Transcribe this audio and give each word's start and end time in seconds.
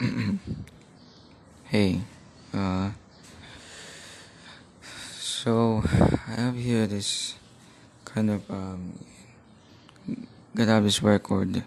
hey, 1.70 2.00
uh, 2.52 2.90
so 5.14 5.84
I 5.86 6.32
have 6.32 6.56
here 6.56 6.88
this 6.88 7.36
kind 8.04 8.30
of 8.30 8.50
um, 8.50 8.98
this 10.54 11.00
record 11.00 11.62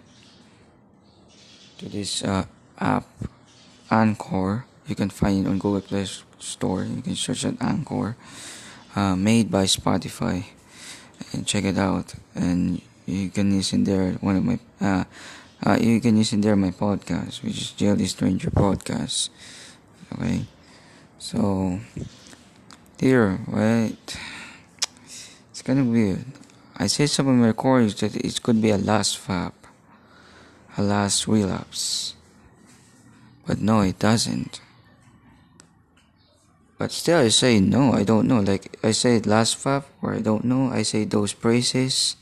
to 1.78 1.88
this 1.88 2.22
uh, 2.22 2.44
app, 2.78 3.06
Anchor. 3.90 4.66
You 4.86 4.94
can 4.94 5.08
find 5.08 5.46
it 5.46 5.48
on 5.48 5.58
Google 5.58 5.80
Play 5.80 6.04
Store. 6.38 6.84
You 6.84 7.00
can 7.00 7.16
search 7.16 7.46
at 7.46 7.56
Anchor, 7.62 8.14
uh, 8.94 9.16
made 9.16 9.50
by 9.50 9.64
Spotify, 9.64 10.44
and 11.32 11.46
check 11.46 11.64
it 11.64 11.78
out. 11.78 12.12
And 12.34 12.82
you 13.06 13.30
can 13.30 13.56
listen 13.56 13.84
there. 13.84 14.12
One 14.20 14.36
of 14.36 14.44
my 14.44 14.58
uh, 14.82 15.04
uh, 15.64 15.76
you 15.80 16.00
can 16.00 16.16
listen 16.16 16.40
there 16.40 16.54
my 16.56 16.70
podcast, 16.70 17.42
which 17.42 17.58
is 17.58 17.74
JLD 17.76 18.06
Stranger 18.06 18.50
Podcast. 18.50 19.30
Okay, 20.14 20.46
so 21.18 21.80
here, 23.00 23.40
wait, 23.48 24.16
it's 25.50 25.62
kind 25.62 25.80
of 25.80 25.86
weird. 25.86 26.24
I 26.76 26.86
said 26.86 27.10
some 27.10 27.26
of 27.26 27.34
my 27.34 27.48
recordings 27.48 27.94
that 27.96 28.14
it 28.14 28.42
could 28.42 28.62
be 28.62 28.70
a 28.70 28.78
last 28.78 29.18
fap, 29.18 29.52
a 30.76 30.82
last 30.82 31.26
relapse, 31.26 32.14
but 33.46 33.58
no, 33.58 33.80
it 33.80 33.98
doesn't. 33.98 34.60
But 36.78 36.92
still, 36.92 37.18
I 37.18 37.28
say 37.28 37.58
no. 37.58 37.92
I 37.92 38.04
don't 38.04 38.28
know. 38.28 38.38
Like 38.38 38.78
I 38.84 38.92
say 38.92 39.18
last 39.18 39.58
fap, 39.58 39.84
or 40.00 40.14
I 40.14 40.20
don't 40.20 40.44
know. 40.44 40.70
I 40.70 40.82
say 40.82 41.04
those 41.04 41.32
phrases 41.32 42.14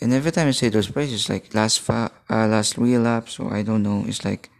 and 0.00 0.12
every 0.12 0.30
time 0.30 0.48
I 0.48 0.52
say 0.52 0.68
those 0.68 0.86
phrases, 0.86 1.28
like 1.28 1.54
last 1.54 1.80
fa- 1.80 2.12
uh, 2.30 2.46
last 2.46 2.78
relapse, 2.78 3.38
or 3.38 3.54
I 3.54 3.62
don't 3.62 3.82
know, 3.82 4.04
it's 4.06 4.24
like, 4.24 4.50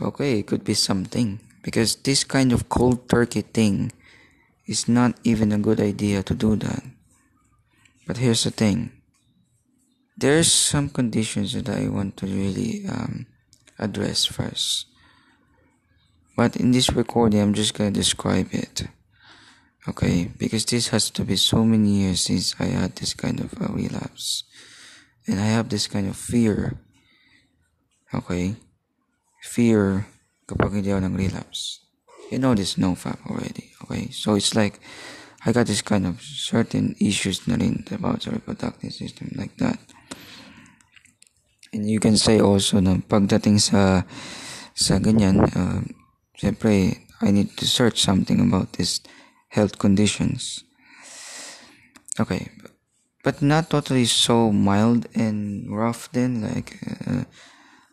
okay, 0.00 0.38
it 0.38 0.46
could 0.46 0.64
be 0.64 0.74
something 0.74 1.40
because 1.62 1.96
this 1.96 2.24
kind 2.24 2.52
of 2.52 2.68
cold 2.68 3.08
turkey 3.08 3.42
thing 3.42 3.92
is 4.66 4.88
not 4.88 5.18
even 5.24 5.52
a 5.52 5.58
good 5.58 5.80
idea 5.80 6.22
to 6.22 6.34
do 6.34 6.56
that. 6.56 6.82
But 8.06 8.16
here's 8.16 8.44
the 8.44 8.50
thing: 8.50 8.92
there's 10.16 10.50
some 10.50 10.88
conditions 10.88 11.52
that 11.52 11.68
I 11.68 11.88
want 11.88 12.16
to 12.18 12.26
really 12.26 12.86
um, 12.88 13.26
address 13.78 14.24
first. 14.24 14.86
But 16.36 16.56
in 16.56 16.70
this 16.70 16.90
recording, 16.90 17.40
I'm 17.40 17.52
just 17.52 17.74
gonna 17.74 17.90
describe 17.90 18.48
it 18.52 18.88
okay 19.88 20.28
because 20.36 20.64
this 20.66 20.88
has 20.88 21.08
to 21.10 21.24
be 21.24 21.36
so 21.36 21.64
many 21.64 22.04
years 22.04 22.20
since 22.28 22.54
i 22.60 22.66
had 22.66 22.96
this 22.96 23.14
kind 23.14 23.40
of 23.40 23.52
a 23.60 23.72
relapse. 23.72 24.44
And 25.28 25.38
i 25.38 25.46
have 25.46 25.68
this 25.68 25.86
kind 25.86 26.08
of 26.08 26.16
fear. 26.16 26.80
Okay? 28.10 28.56
Fear 29.44 30.10
kapag 30.50 30.82
hindi 30.82 30.90
ako 30.90 31.06
ng 31.06 31.16
relapse 31.16 31.80
you 32.30 32.38
know 32.38 32.54
this 32.54 32.78
no 32.78 32.94
fap 32.94 33.18
already. 33.26 33.74
Okay? 33.84 34.08
So 34.10 34.34
it's 34.34 34.54
like 34.54 34.80
i 35.44 35.52
got 35.52 35.66
this 35.66 35.82
kind 35.82 36.06
of 36.06 36.22
certain 36.22 36.94
issues 37.00 37.48
na 37.48 37.56
rin 37.56 37.84
about 37.90 38.22
the 38.22 38.30
reproductive 38.30 38.92
system 38.92 39.32
like 39.34 39.56
that. 39.58 39.78
And 41.72 41.88
you 41.88 41.98
can 41.98 42.16
say 42.16 42.40
also 42.40 42.78
na 42.80 43.02
pagdating 43.02 43.58
sa 43.60 44.06
sa 44.74 44.98
ganyan 45.02 45.42
uh, 45.42 45.82
siyempre 46.38 47.04
I 47.20 47.30
need 47.34 47.52
to 47.60 47.66
search 47.68 48.00
something 48.00 48.40
about 48.40 48.80
this 48.80 49.02
health 49.50 49.78
conditions. 49.78 50.64
Okay, 52.18 52.50
but 53.22 53.42
not 53.42 53.70
totally 53.70 54.04
so 54.06 54.50
mild 54.50 55.06
and 55.14 55.66
rough 55.70 56.10
then 56.12 56.42
like 56.42 56.78
uh, 57.06 57.24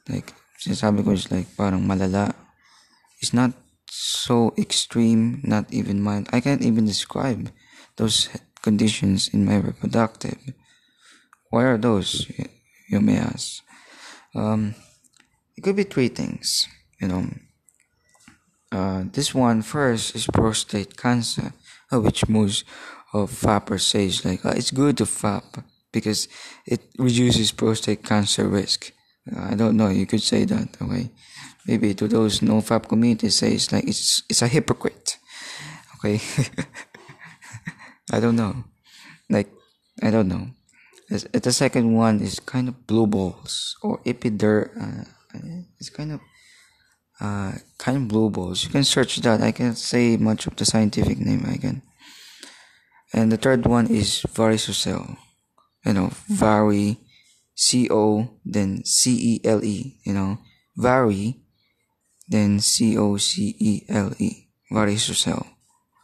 like 0.09 0.33
sinasabi 0.61 1.05
ko 1.05 1.11
is 1.11 1.29
like 1.29 1.49
parang 1.57 1.85
malala. 1.85 2.33
It's 3.21 3.33
not 3.33 3.53
so 3.89 4.53
extreme, 4.57 5.41
not 5.43 5.65
even 5.73 6.01
mild. 6.01 6.29
I 6.31 6.39
can't 6.39 6.61
even 6.61 6.85
describe 6.85 7.49
those 7.97 8.29
conditions 8.61 9.29
in 9.33 9.45
my 9.45 9.57
reproductive. 9.57 10.37
Why 11.49 11.63
are 11.65 11.77
those? 11.77 12.29
You 12.89 13.01
may 13.01 13.17
ask. 13.17 13.63
Um, 14.35 14.75
it 15.55 15.63
could 15.63 15.75
be 15.75 15.83
three 15.83 16.09
things, 16.09 16.67
you 17.01 17.07
know. 17.07 17.25
Uh, 18.71 19.03
this 19.13 19.33
one 19.33 19.61
first 19.61 20.15
is 20.15 20.27
prostate 20.27 20.97
cancer, 20.97 21.53
uh, 21.91 22.01
which 22.01 22.27
most 22.27 22.65
of 23.13 23.31
fappers 23.31 23.81
say 23.81 24.05
is 24.05 24.25
like 24.25 24.43
uh, 24.45 24.53
it's 24.55 24.71
good 24.71 24.97
to 24.97 25.05
fap 25.05 25.63
because 25.93 26.27
it 26.65 26.81
reduces 26.99 27.51
prostate 27.51 28.03
cancer 28.03 28.47
risk. 28.47 28.91
Uh, 29.31 29.51
I 29.51 29.55
don't 29.55 29.77
know. 29.77 29.87
You 29.87 30.05
could 30.05 30.21
say 30.21 30.43
that. 30.45 30.75
Okay, 30.81 31.09
maybe 31.65 31.93
to 31.93 32.07
those 32.07 32.41
no 32.41 32.59
fap 32.59 32.89
community 32.89 33.29
say 33.29 33.53
it's 33.53 33.71
like 33.71 33.87
it's 33.87 34.23
it's 34.29 34.41
a 34.41 34.47
hypocrite. 34.47 35.17
Okay, 35.97 36.19
I 38.11 38.19
don't 38.19 38.35
know. 38.35 38.65
Like 39.29 39.47
I 40.03 40.11
don't 40.11 40.27
know. 40.27 40.51
The 41.09 41.53
second 41.53 41.93
one 41.93 42.19
is 42.19 42.41
kind 42.41 42.67
of 42.67 42.85
blue 42.85 43.07
balls 43.07 43.77
or 43.81 44.01
epider. 44.03 44.75
Uh, 44.75 45.07
it's 45.79 45.89
kind 45.89 46.11
of 46.11 46.19
uh, 47.19 47.53
kind 47.77 47.97
of 47.97 48.07
blue 48.07 48.29
balls. 48.29 48.63
You 48.63 48.69
can 48.69 48.83
search 48.83 49.17
that. 49.17 49.41
I 49.41 49.51
can't 49.51 49.77
say 49.77 50.17
much 50.17 50.47
of 50.47 50.55
the 50.55 50.65
scientific 50.65 51.19
name. 51.19 51.45
I 51.47 51.57
can. 51.57 51.81
And 53.13 53.31
the 53.31 53.37
third 53.37 53.65
one 53.65 53.87
is 53.87 54.23
varicocele. 54.33 55.17
You 55.85 55.93
know, 55.93 56.11
vari, 56.27 56.97
C 57.55 57.87
O, 57.89 58.29
then 58.45 58.83
C 58.83 59.39
E 59.41 59.47
L 59.47 59.63
E. 59.63 59.97
You 60.03 60.13
know, 60.13 60.39
vari, 60.75 61.41
then 62.27 62.59
C 62.59 62.97
O 62.97 63.17
C 63.17 63.55
E 63.59 63.83
L 63.89 64.13
E. 64.19 64.49
Varicocele. 64.71 65.47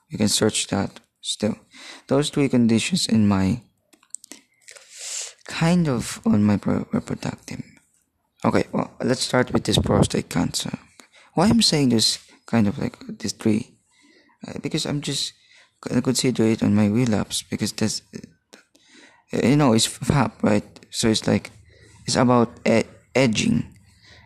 You 0.09 0.17
can 0.17 0.29
search 0.29 0.67
that 0.67 0.99
still. 1.21 1.57
Those 2.07 2.29
three 2.29 2.49
conditions 2.49 3.07
in 3.07 3.27
my 3.27 3.61
kind 5.47 5.89
of 5.89 6.21
on 6.25 6.43
my 6.43 6.59
reproductive. 6.63 7.61
Okay, 8.45 8.65
well, 8.71 8.91
let's 9.01 9.21
start 9.21 9.51
with 9.51 9.63
this 9.65 9.77
prostate 9.77 10.29
cancer 10.29 10.77
why 11.33 11.47
I'm 11.47 11.61
saying 11.61 11.89
this 11.89 12.19
kind 12.45 12.67
of 12.67 12.77
like 12.77 12.97
this 13.19 13.33
three, 13.33 13.77
uh, 14.47 14.59
because 14.61 14.85
I'm 14.85 15.01
just 15.01 15.33
gonna 15.81 16.01
consider 16.01 16.43
it 16.43 16.63
on 16.63 16.75
my 16.75 16.87
relapse 16.87 17.43
because 17.43 17.71
that's 17.73 18.01
uh, 19.33 19.47
you 19.47 19.55
know 19.55 19.73
it's 19.73 19.85
FAP 19.87 20.43
right, 20.43 20.65
so 20.89 21.09
it's 21.09 21.27
like 21.27 21.51
it's 22.05 22.15
about 22.15 22.49
ed- 22.65 22.87
edging. 23.15 23.69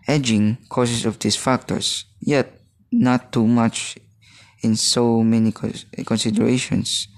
Edging 0.08 0.58
causes 0.70 1.06
of 1.06 1.20
these 1.20 1.36
factors, 1.36 2.06
yet 2.22 2.62
not 2.92 3.34
too 3.34 3.46
much 3.46 3.98
in 4.64 4.76
so 4.76 5.22
many 5.22 5.52
considerations. 5.52 7.10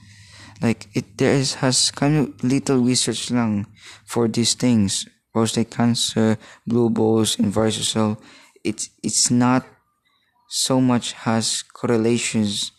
Like 0.61 0.87
it 0.93 1.17
there 1.17 1.33
is 1.33 1.55
has 1.55 1.91
kind 1.91 2.17
of 2.17 2.43
little 2.43 2.79
research 2.79 3.31
lang 3.31 3.67
for 4.05 4.27
these 4.27 4.55
things. 4.55 5.05
Prostate 5.31 5.69
cancer, 5.69 6.37
blue 6.65 6.89
balls, 6.89 7.37
and 7.37 7.53
varicocele. 7.53 8.17
It's 8.63 8.89
it's 9.03 9.29
not 9.29 9.63
so 10.49 10.81
much 10.81 11.13
has 11.13 11.61
correlations 11.61 12.71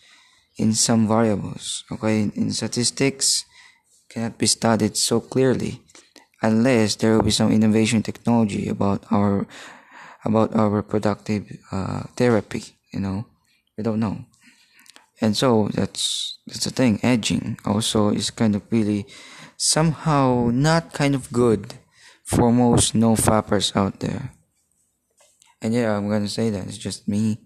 in 0.58 0.75
some 0.75 1.08
variables. 1.08 1.84
Okay, 1.91 2.31
in 2.34 2.53
statistics 2.53 3.44
cannot 4.10 4.36
be 4.36 4.47
studied 4.47 4.97
so 4.97 5.20
clearly 5.20 5.81
unless 6.42 6.97
there 6.97 7.14
will 7.14 7.22
be 7.22 7.31
some 7.31 7.53
innovation 7.53 8.03
technology 8.03 8.69
about 8.69 9.04
our 9.10 9.47
about 10.25 10.54
our 10.54 10.69
reproductive 10.69 11.47
uh, 11.72 12.03
therapy. 12.16 12.76
You 12.92 13.00
know, 13.00 13.26
we 13.78 13.84
don't 13.84 14.00
know, 14.00 14.26
and 15.20 15.37
so 15.37 15.70
that's 15.72 16.38
that's 16.47 16.64
the 16.64 16.70
thing. 16.70 16.98
Edging 17.02 17.56
also 17.64 18.10
is 18.10 18.31
kind 18.31 18.54
of 18.56 18.62
really 18.70 19.06
somehow 19.56 20.50
not 20.52 20.92
kind 20.92 21.14
of 21.14 21.32
good 21.32 21.75
for 22.25 22.52
most 22.52 22.94
no 22.94 23.14
fappers 23.14 23.75
out 23.76 24.00
there. 24.00 24.32
And 25.62 25.73
yeah, 25.73 25.96
I'm 25.96 26.08
gonna 26.08 26.28
say 26.28 26.50
that 26.50 26.66
it's 26.66 26.78
just 26.78 27.06
me 27.06 27.38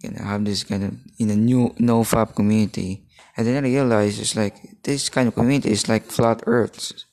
you 0.00 0.10
know, 0.10 0.24
have 0.24 0.44
this 0.44 0.64
kind 0.64 0.84
of 0.84 0.94
in 1.18 1.30
a 1.30 1.36
new 1.36 1.74
no 1.78 2.02
fap 2.02 2.34
community. 2.34 3.04
And 3.36 3.46
then 3.46 3.64
I 3.64 3.68
realized 3.68 4.20
it's 4.20 4.36
like 4.36 4.82
this 4.82 5.08
kind 5.08 5.28
of 5.28 5.34
community 5.34 5.70
is 5.70 5.88
like 5.88 6.04
flat 6.04 6.42
earth 6.46 7.04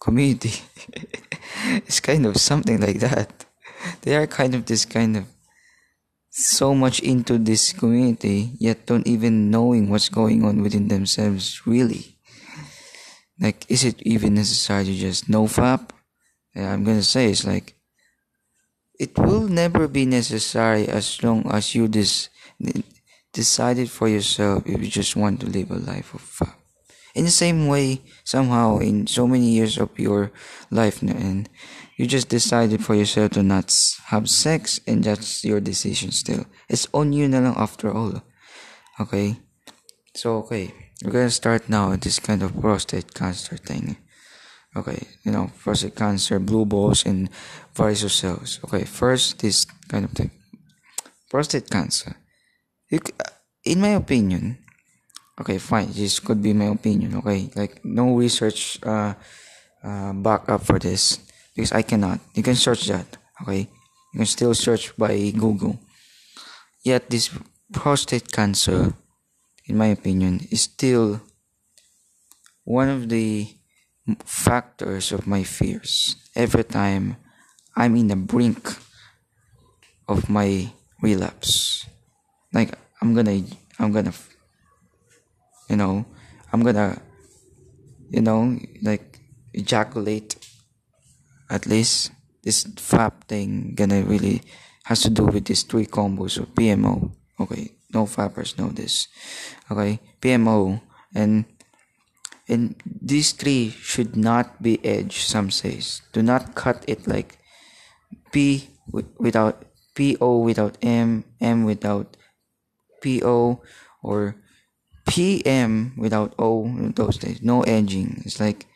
community. 0.00 0.52
it's 1.86 2.00
kind 2.00 2.26
of 2.26 2.36
something 2.36 2.80
like 2.80 3.00
that. 3.00 3.46
They 4.02 4.16
are 4.16 4.26
kind 4.26 4.54
of 4.54 4.66
this 4.66 4.84
kind 4.84 5.16
of 5.16 5.24
so 6.30 6.74
much 6.74 6.98
into 7.00 7.38
this 7.38 7.72
community 7.72 8.50
yet 8.58 8.86
don't 8.86 9.06
even 9.06 9.50
knowing 9.52 9.88
what's 9.88 10.08
going 10.08 10.44
on 10.44 10.62
within 10.62 10.88
themselves 10.88 11.66
really. 11.66 12.18
Like 13.40 13.64
is 13.68 13.84
it 13.84 14.02
even 14.02 14.34
necessary 14.34 14.84
to 14.84 14.94
just 14.94 15.28
no 15.28 15.44
fap? 15.44 15.90
Yeah, 16.54 16.72
I'm 16.72 16.84
gonna 16.84 17.02
say 17.02 17.30
it's 17.30 17.46
like 17.46 17.74
it 18.98 19.18
will 19.18 19.48
never 19.48 19.88
be 19.88 20.06
necessary 20.06 20.88
as 20.88 21.22
long 21.22 21.50
as 21.50 21.74
you 21.74 21.88
this 21.88 22.28
decide 23.32 23.78
it 23.78 23.90
for 23.90 24.08
yourself 24.08 24.62
if 24.66 24.80
you 24.80 24.88
just 24.88 25.16
want 25.16 25.40
to 25.40 25.46
live 25.46 25.70
a 25.70 25.74
life 25.74 26.14
of 26.14 26.20
fun. 26.20 26.52
In 27.14 27.24
the 27.24 27.30
same 27.30 27.68
way, 27.68 28.02
somehow, 28.24 28.78
in 28.78 29.06
so 29.06 29.26
many 29.28 29.50
years 29.50 29.78
of 29.78 29.90
your 29.98 30.32
life, 30.70 31.00
and 31.02 31.48
you 31.96 32.06
just 32.06 32.28
decided 32.28 32.84
for 32.84 32.94
yourself 32.94 33.32
to 33.32 33.42
not 33.42 33.72
have 34.06 34.28
sex, 34.28 34.80
and 34.86 35.04
that's 35.04 35.44
your 35.44 35.60
decision 35.60 36.10
still. 36.10 36.46
It's 36.68 36.88
on 36.92 37.12
you 37.12 37.28
na 37.28 37.38
lang 37.38 37.54
after 37.56 37.92
all. 37.92 38.22
Okay? 38.98 39.38
So, 40.14 40.38
okay. 40.38 40.74
We're 41.04 41.12
gonna 41.12 41.30
start 41.30 41.68
now 41.68 41.94
this 41.94 42.18
kind 42.18 42.42
of 42.42 42.58
prostate 42.60 43.14
cancer 43.14 43.58
thing. 43.58 43.96
Okay, 44.76 45.06
you 45.22 45.30
know, 45.30 45.50
prostate 45.62 45.94
cancer, 45.94 46.40
blue 46.40 46.66
balls, 46.66 47.06
and 47.06 47.30
varicocele. 47.74 48.42
Okay, 48.64 48.84
first, 48.84 49.38
this 49.38 49.64
kind 49.86 50.04
of 50.04 50.10
thing. 50.10 50.30
Prostate 51.30 51.70
cancer. 51.70 52.16
You, 52.90 52.98
in 53.64 53.80
my 53.80 53.94
opinion, 53.94 54.58
okay, 55.40 55.58
fine, 55.58 55.92
this 55.92 56.18
could 56.18 56.42
be 56.42 56.52
my 56.52 56.74
opinion, 56.74 57.16
okay? 57.18 57.50
Like, 57.54 57.84
no 57.84 58.16
research 58.16 58.78
uh, 58.82 59.14
uh, 59.82 60.12
back 60.12 60.48
up 60.48 60.62
for 60.62 60.78
this 60.78 61.18
because 61.54 61.72
I 61.72 61.82
cannot. 61.82 62.18
You 62.34 62.42
can 62.42 62.56
search 62.56 62.86
that, 62.86 63.16
okay? 63.42 63.70
You 64.12 64.18
can 64.18 64.26
still 64.26 64.54
search 64.54 64.96
by 64.96 65.30
Google. 65.30 65.78
Yet, 66.82 67.10
this 67.10 67.30
prostate 67.72 68.32
cancer, 68.32 68.94
in 69.66 69.78
my 69.78 69.86
opinion, 69.86 70.46
is 70.50 70.62
still 70.62 71.22
one 72.64 72.88
of 72.88 73.08
the 73.08 73.48
factors 74.24 75.12
of 75.12 75.26
my 75.26 75.42
fears 75.42 76.16
every 76.36 76.64
time 76.64 77.16
I'm 77.76 77.96
in 77.96 78.08
the 78.08 78.16
brink 78.16 78.76
of 80.08 80.28
my 80.28 80.70
relapse. 81.00 81.86
Like 82.52 82.76
I'm 83.00 83.14
gonna, 83.14 83.42
I'm 83.78 83.92
gonna, 83.92 84.12
you 85.68 85.76
know, 85.76 86.04
I'm 86.52 86.62
gonna, 86.62 87.00
you 88.10 88.20
know, 88.20 88.58
like 88.82 89.20
ejaculate. 89.52 90.36
At 91.50 91.66
least 91.66 92.10
this 92.42 92.64
FAP 92.64 93.28
thing 93.28 93.74
gonna 93.74 94.02
really 94.02 94.42
has 94.84 95.02
to 95.02 95.10
do 95.10 95.24
with 95.24 95.46
these 95.46 95.62
three 95.62 95.86
combos 95.86 96.38
of 96.38 96.54
PMO. 96.54 97.12
Okay, 97.40 97.72
no 97.92 98.04
fappers 98.04 98.58
know 98.58 98.68
this. 98.68 99.08
Okay, 99.70 100.00
PMO 100.20 100.80
and 101.14 101.44
and 102.48 102.76
these 102.84 103.32
three 103.32 103.70
should 103.70 104.16
not 104.16 104.62
be 104.62 104.84
edged 104.84 105.26
some 105.26 105.50
says 105.50 106.02
do 106.12 106.22
not 106.22 106.54
cut 106.54 106.84
it 106.86 107.06
like 107.06 107.38
p 108.32 108.68
without 109.18 109.64
po 109.94 110.38
without 110.38 110.76
m 110.82 111.24
m 111.40 111.64
without 111.64 112.16
po 113.02 113.62
or 114.02 114.36
pm 115.06 115.92
without 115.96 116.34
o 116.38 116.68
those 116.94 117.18
days. 117.18 117.42
No 117.42 117.62
edging. 117.62 118.22
It's 118.24 118.40
like 118.40 118.66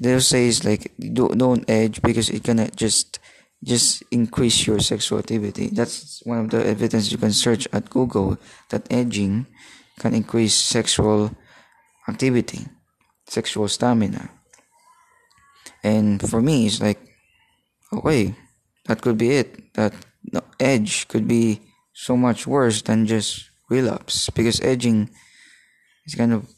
they'll 0.00 0.20
say 0.20 0.48
it's 0.48 0.64
like 0.64 0.92
don't, 0.98 1.36
don't 1.38 1.68
edge 1.68 2.00
because 2.02 2.28
it 2.30 2.42
gonna 2.42 2.70
just 2.70 3.18
just 3.64 4.02
increase 4.10 4.66
your 4.68 4.78
sexual 4.78 5.18
activity 5.18 5.66
that's 5.66 6.22
one 6.22 6.38
of 6.38 6.50
the 6.50 6.64
evidence 6.64 7.10
you 7.10 7.18
can 7.18 7.32
search 7.32 7.66
at 7.72 7.90
google 7.90 8.38
that 8.70 8.86
edging 8.88 9.44
can 9.98 10.14
increase 10.14 10.54
sexual 10.54 11.34
activity 12.08 12.68
sexual 13.28 13.68
stamina. 13.68 14.30
And 15.84 16.20
for 16.28 16.40
me, 16.42 16.66
it's 16.66 16.80
like, 16.80 16.98
okay, 17.92 18.34
that 18.86 19.00
could 19.00 19.18
be 19.18 19.30
it. 19.36 19.74
That 19.74 19.94
edge 20.58 21.06
could 21.08 21.28
be 21.28 21.60
so 21.92 22.16
much 22.16 22.46
worse 22.46 22.82
than 22.82 23.06
just 23.06 23.50
relapse 23.70 24.30
because 24.30 24.60
edging 24.60 25.10
is 26.06 26.14
kind 26.14 26.32
of 26.32 26.48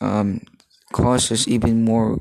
um, 0.00 0.40
causes 0.92 1.48
even 1.48 1.84
more 1.84 2.20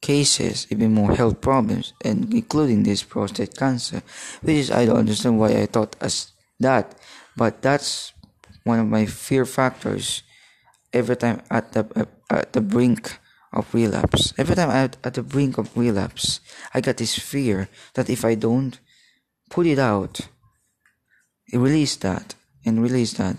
cases, 0.00 0.66
even 0.70 0.94
more 0.94 1.14
health 1.14 1.40
problems, 1.40 1.92
and 2.04 2.32
including 2.32 2.82
this 2.82 3.02
prostate 3.02 3.56
cancer, 3.56 4.02
which 4.40 4.56
is 4.56 4.70
I 4.70 4.86
don't 4.86 4.96
understand 4.96 5.38
why 5.38 5.50
I 5.50 5.66
thought 5.66 5.96
as 6.00 6.32
that, 6.60 6.94
but 7.36 7.62
that's 7.62 8.12
one 8.64 8.78
of 8.78 8.86
my 8.86 9.06
fear 9.06 9.44
factors 9.44 10.22
every 10.92 11.16
time 11.16 11.42
at 11.50 11.72
the 11.72 11.86
uh, 11.96 12.04
at 12.30 12.52
the 12.52 12.60
brink 12.60 13.18
of 13.52 13.72
relapse. 13.74 14.32
Every 14.38 14.54
time 14.54 14.70
at, 14.70 14.96
at 15.02 15.14
the 15.14 15.22
brink 15.22 15.58
of 15.58 15.76
relapse, 15.76 16.40
I 16.72 16.80
got 16.80 16.98
this 16.98 17.18
fear 17.18 17.68
that 17.94 18.08
if 18.08 18.24
I 18.24 18.34
don't 18.34 18.78
put 19.50 19.66
it 19.66 19.78
out, 19.78 20.20
release 21.52 21.96
that 21.96 22.34
and 22.64 22.82
release 22.82 23.14
that, 23.14 23.36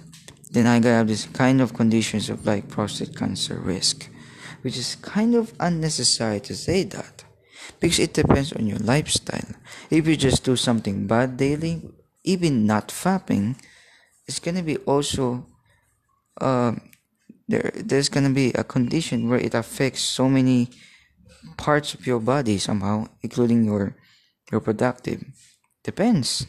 then 0.52 0.68
I 0.68 0.80
got 0.80 1.08
this 1.08 1.26
kind 1.28 1.62
of 1.62 1.74
conditions 1.74 2.30
of 2.30 2.46
like 2.46 2.68
prostate 2.68 3.16
cancer 3.16 3.56
risk, 3.56 4.10
which 4.62 4.78
is 4.78 4.96
kind 4.96 5.34
of 5.36 5.54
unnecessary 5.60 6.42
to 6.42 6.56
say 6.56 6.84
that 6.84 7.24
because 7.80 8.00
it 8.00 8.14
depends 8.14 8.52
on 8.54 8.68
your 8.68 8.80
lifestyle. 8.80 9.56
If 9.90 10.08
you 10.08 10.18
just 10.18 10.44
do 10.44 10.58
something 10.58 11.08
bad 11.08 11.38
daily, 11.38 11.82
even 12.24 12.66
not 12.66 12.90
fapping, 12.90 13.56
it's 14.28 14.40
gonna 14.40 14.64
be 14.64 14.78
also 14.78 15.46
uh, 16.40 16.74
there 17.48 17.72
there's 17.76 18.10
gonna 18.10 18.30
be 18.32 18.52
a 18.54 18.64
condition 18.64 19.30
where 19.30 19.40
it 19.40 19.54
affects 19.54 20.02
so 20.02 20.30
many 20.30 20.70
parts 21.58 21.94
of 21.94 22.06
your 22.08 22.20
body 22.20 22.58
somehow, 22.58 23.08
including 23.22 23.66
your 23.66 23.96
your 24.52 24.62
productive. 24.62 25.24
Depends, 25.84 26.46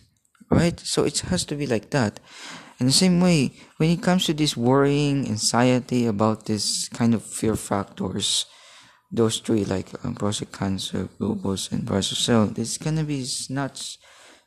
right? 0.51 0.79
So 0.81 1.05
it 1.05 1.21
has 1.21 1.45
to 1.47 1.55
be 1.55 1.67
like 1.67 1.91
that. 1.91 2.21
In 2.79 2.87
the 2.87 2.93
same 2.93 3.21
way, 3.21 3.53
when 3.77 3.91
it 3.91 4.03
comes 4.03 4.27
to 4.27 4.35
this 4.35 4.57
worrying, 4.57 5.29
anxiety 5.29 6.07
about 6.07 6.47
this 6.47 6.89
kind 6.89 7.15
of 7.15 7.23
fear 7.23 7.55
factors, 7.55 8.47
those 9.11 9.39
three 9.39 9.65
like 9.65 9.89
um, 10.05 10.15
prostate 10.15 10.53
cancer, 10.53 11.09
blue 11.19 11.35
balls, 11.35 11.71
and 11.71 11.87
varicocele, 11.87 12.55
this 12.55 12.79
gonna 12.79 13.05
be 13.05 13.25
not 13.51 13.81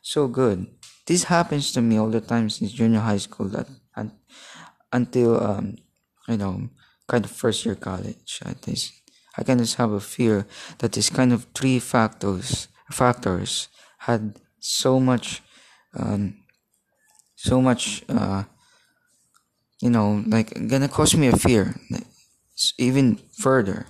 so 0.02 0.28
good. 0.28 0.66
This 1.06 1.24
happens 1.24 1.72
to 1.72 1.80
me 1.80 1.96
all 1.96 2.10
the 2.10 2.20
time 2.20 2.50
since 2.50 2.72
junior 2.72 3.00
high 3.00 3.18
school. 3.18 3.48
That 3.48 3.68
and 3.96 4.12
until 4.92 5.42
um, 5.42 5.76
you 6.28 6.36
know, 6.36 6.68
kind 7.08 7.24
of 7.24 7.30
first 7.30 7.64
year 7.64 7.74
college. 7.74 8.40
I 8.44 8.52
think 8.52 8.78
I 9.38 9.42
kind 9.42 9.60
of 9.60 9.72
have 9.74 9.92
a 9.92 10.00
fear 10.00 10.46
that 10.78 10.92
this 10.92 11.10
kind 11.10 11.32
of 11.32 11.46
three 11.54 11.78
factors 11.78 12.68
factors 12.90 13.68
had 13.98 14.38
so 14.60 15.00
much, 15.00 15.42
um, 15.94 16.36
so 17.34 17.60
much, 17.60 18.04
uh, 18.08 18.44
you 19.80 19.90
know, 19.90 20.22
like 20.26 20.54
gonna 20.68 20.88
cause 20.88 21.16
me 21.16 21.28
a 21.28 21.36
fear, 21.36 21.74
even 22.78 23.18
further. 23.38 23.86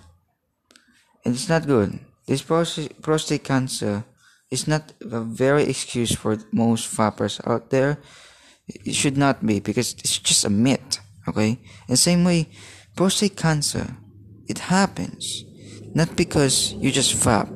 And 1.25 1.35
it's 1.35 1.49
not 1.49 1.67
good. 1.67 1.99
This 2.27 2.43
prostate, 2.43 3.03
prostate 3.03 3.45
cancer 3.45 4.05
is 4.51 4.67
not 4.67 4.93
a 5.01 5.21
very 5.21 5.65
excuse 5.65 6.15
for 6.15 6.39
most 6.53 6.87
fappers 6.89 7.41
out 7.47 7.71
there. 7.71 7.99
It 8.69 8.95
should 8.95 9.17
not 9.17 9.45
be 9.47 9.61
because 9.61 9.95
it's 9.95 10.19
just 10.19 10.45
a 10.45 10.51
myth. 10.51 10.99
Okay? 11.29 11.59
The 11.89 11.97
same 11.97 12.25
way, 12.25 12.49
prostate 12.95 13.37
cancer, 13.37 13.97
it 14.49 14.59
happens 14.59 15.45
not 15.97 16.15
because 16.15 16.75
you 16.75 16.93
just 16.93 17.15
fap, 17.15 17.49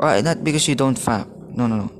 or 0.00 0.22
not 0.22 0.42
because 0.42 0.66
you 0.66 0.74
don't 0.74 0.96
fap. 0.96 1.28
No, 1.54 1.66
no, 1.66 1.76
no. 1.84 1.92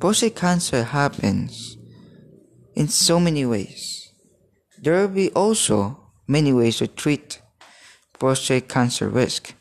Prostate 0.00 0.34
cancer 0.34 0.82
happens 0.82 1.76
in 2.74 2.88
so 2.88 3.20
many 3.20 3.44
ways. 3.44 4.08
There 4.80 4.94
will 4.94 5.12
be 5.12 5.30
also 5.32 6.08
many 6.26 6.54
ways 6.54 6.78
to 6.78 6.86
treat 6.86 7.42
prostate 8.18 8.68
cancer 8.68 9.08
risk. 9.08 9.54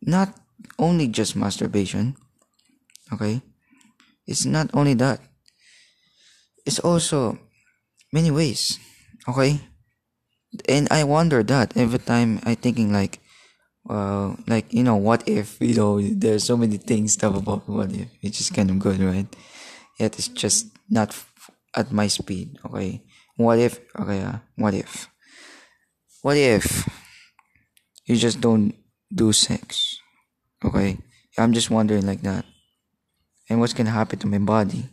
Not 0.00 0.34
only 0.78 1.08
just 1.08 1.34
masturbation. 1.34 2.16
Okay? 3.12 3.42
It's 4.26 4.44
not 4.44 4.70
only 4.74 4.94
that. 4.94 5.20
It's 6.66 6.78
also 6.78 7.38
many 8.12 8.30
ways. 8.30 8.78
Okay? 9.28 9.60
And 10.68 10.88
I 10.90 11.04
wonder 11.04 11.42
that 11.42 11.76
every 11.76 11.98
time 11.98 12.40
I 12.44 12.54
thinking 12.54 12.92
like 12.92 13.20
uh 13.88 14.34
like 14.46 14.72
you 14.72 14.82
know 14.82 14.96
what 14.96 15.28
if 15.28 15.60
you 15.60 15.74
know 15.74 16.00
there's 16.00 16.44
so 16.44 16.56
many 16.56 16.76
things 16.76 17.12
stuff 17.12 17.36
about 17.36 17.68
what 17.68 17.92
if 17.92 18.08
which 18.22 18.40
is 18.40 18.50
kind 18.50 18.70
of 18.70 18.78
good 18.78 19.00
right? 19.00 19.28
Yet 20.00 20.18
it's 20.18 20.28
just 20.28 20.72
not 20.88 21.10
f- 21.10 21.50
at 21.76 21.92
my 21.92 22.08
speed 22.08 22.58
okay? 22.64 23.04
What 23.36 23.58
if 23.58 23.80
okay 24.00 24.22
uh, 24.22 24.40
what 24.56 24.72
if? 24.72 25.08
What 26.22 26.36
if 26.36 26.88
you 28.06 28.16
just 28.16 28.40
don't 28.40 28.74
do 29.12 29.32
sex 29.32 30.00
okay? 30.64 30.96
I'm 31.36 31.52
just 31.52 31.70
wondering 31.70 32.06
like 32.06 32.22
that. 32.22 32.44
And 33.48 33.60
what's 33.60 33.74
gonna 33.74 33.90
happen 33.92 34.18
to 34.20 34.26
my 34.26 34.38
body 34.38 34.88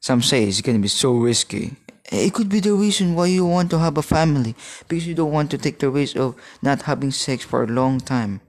some 0.00 0.22
say 0.22 0.44
it's 0.44 0.60
gonna 0.60 0.78
be 0.78 0.88
so 0.88 1.12
risky 1.12 1.76
it 2.10 2.32
could 2.32 2.48
be 2.48 2.60
the 2.60 2.72
reason 2.72 3.14
why 3.14 3.26
you 3.26 3.44
want 3.44 3.70
to 3.70 3.78
have 3.78 3.98
a 3.98 4.02
family 4.02 4.54
because 4.88 5.06
you 5.06 5.14
don't 5.14 5.32
want 5.32 5.50
to 5.50 5.58
take 5.58 5.78
the 5.78 5.90
risk 5.90 6.16
of 6.16 6.34
not 6.62 6.82
having 6.82 7.10
sex 7.10 7.44
for 7.44 7.62
a 7.62 7.66
long 7.66 8.00
time 8.00 8.40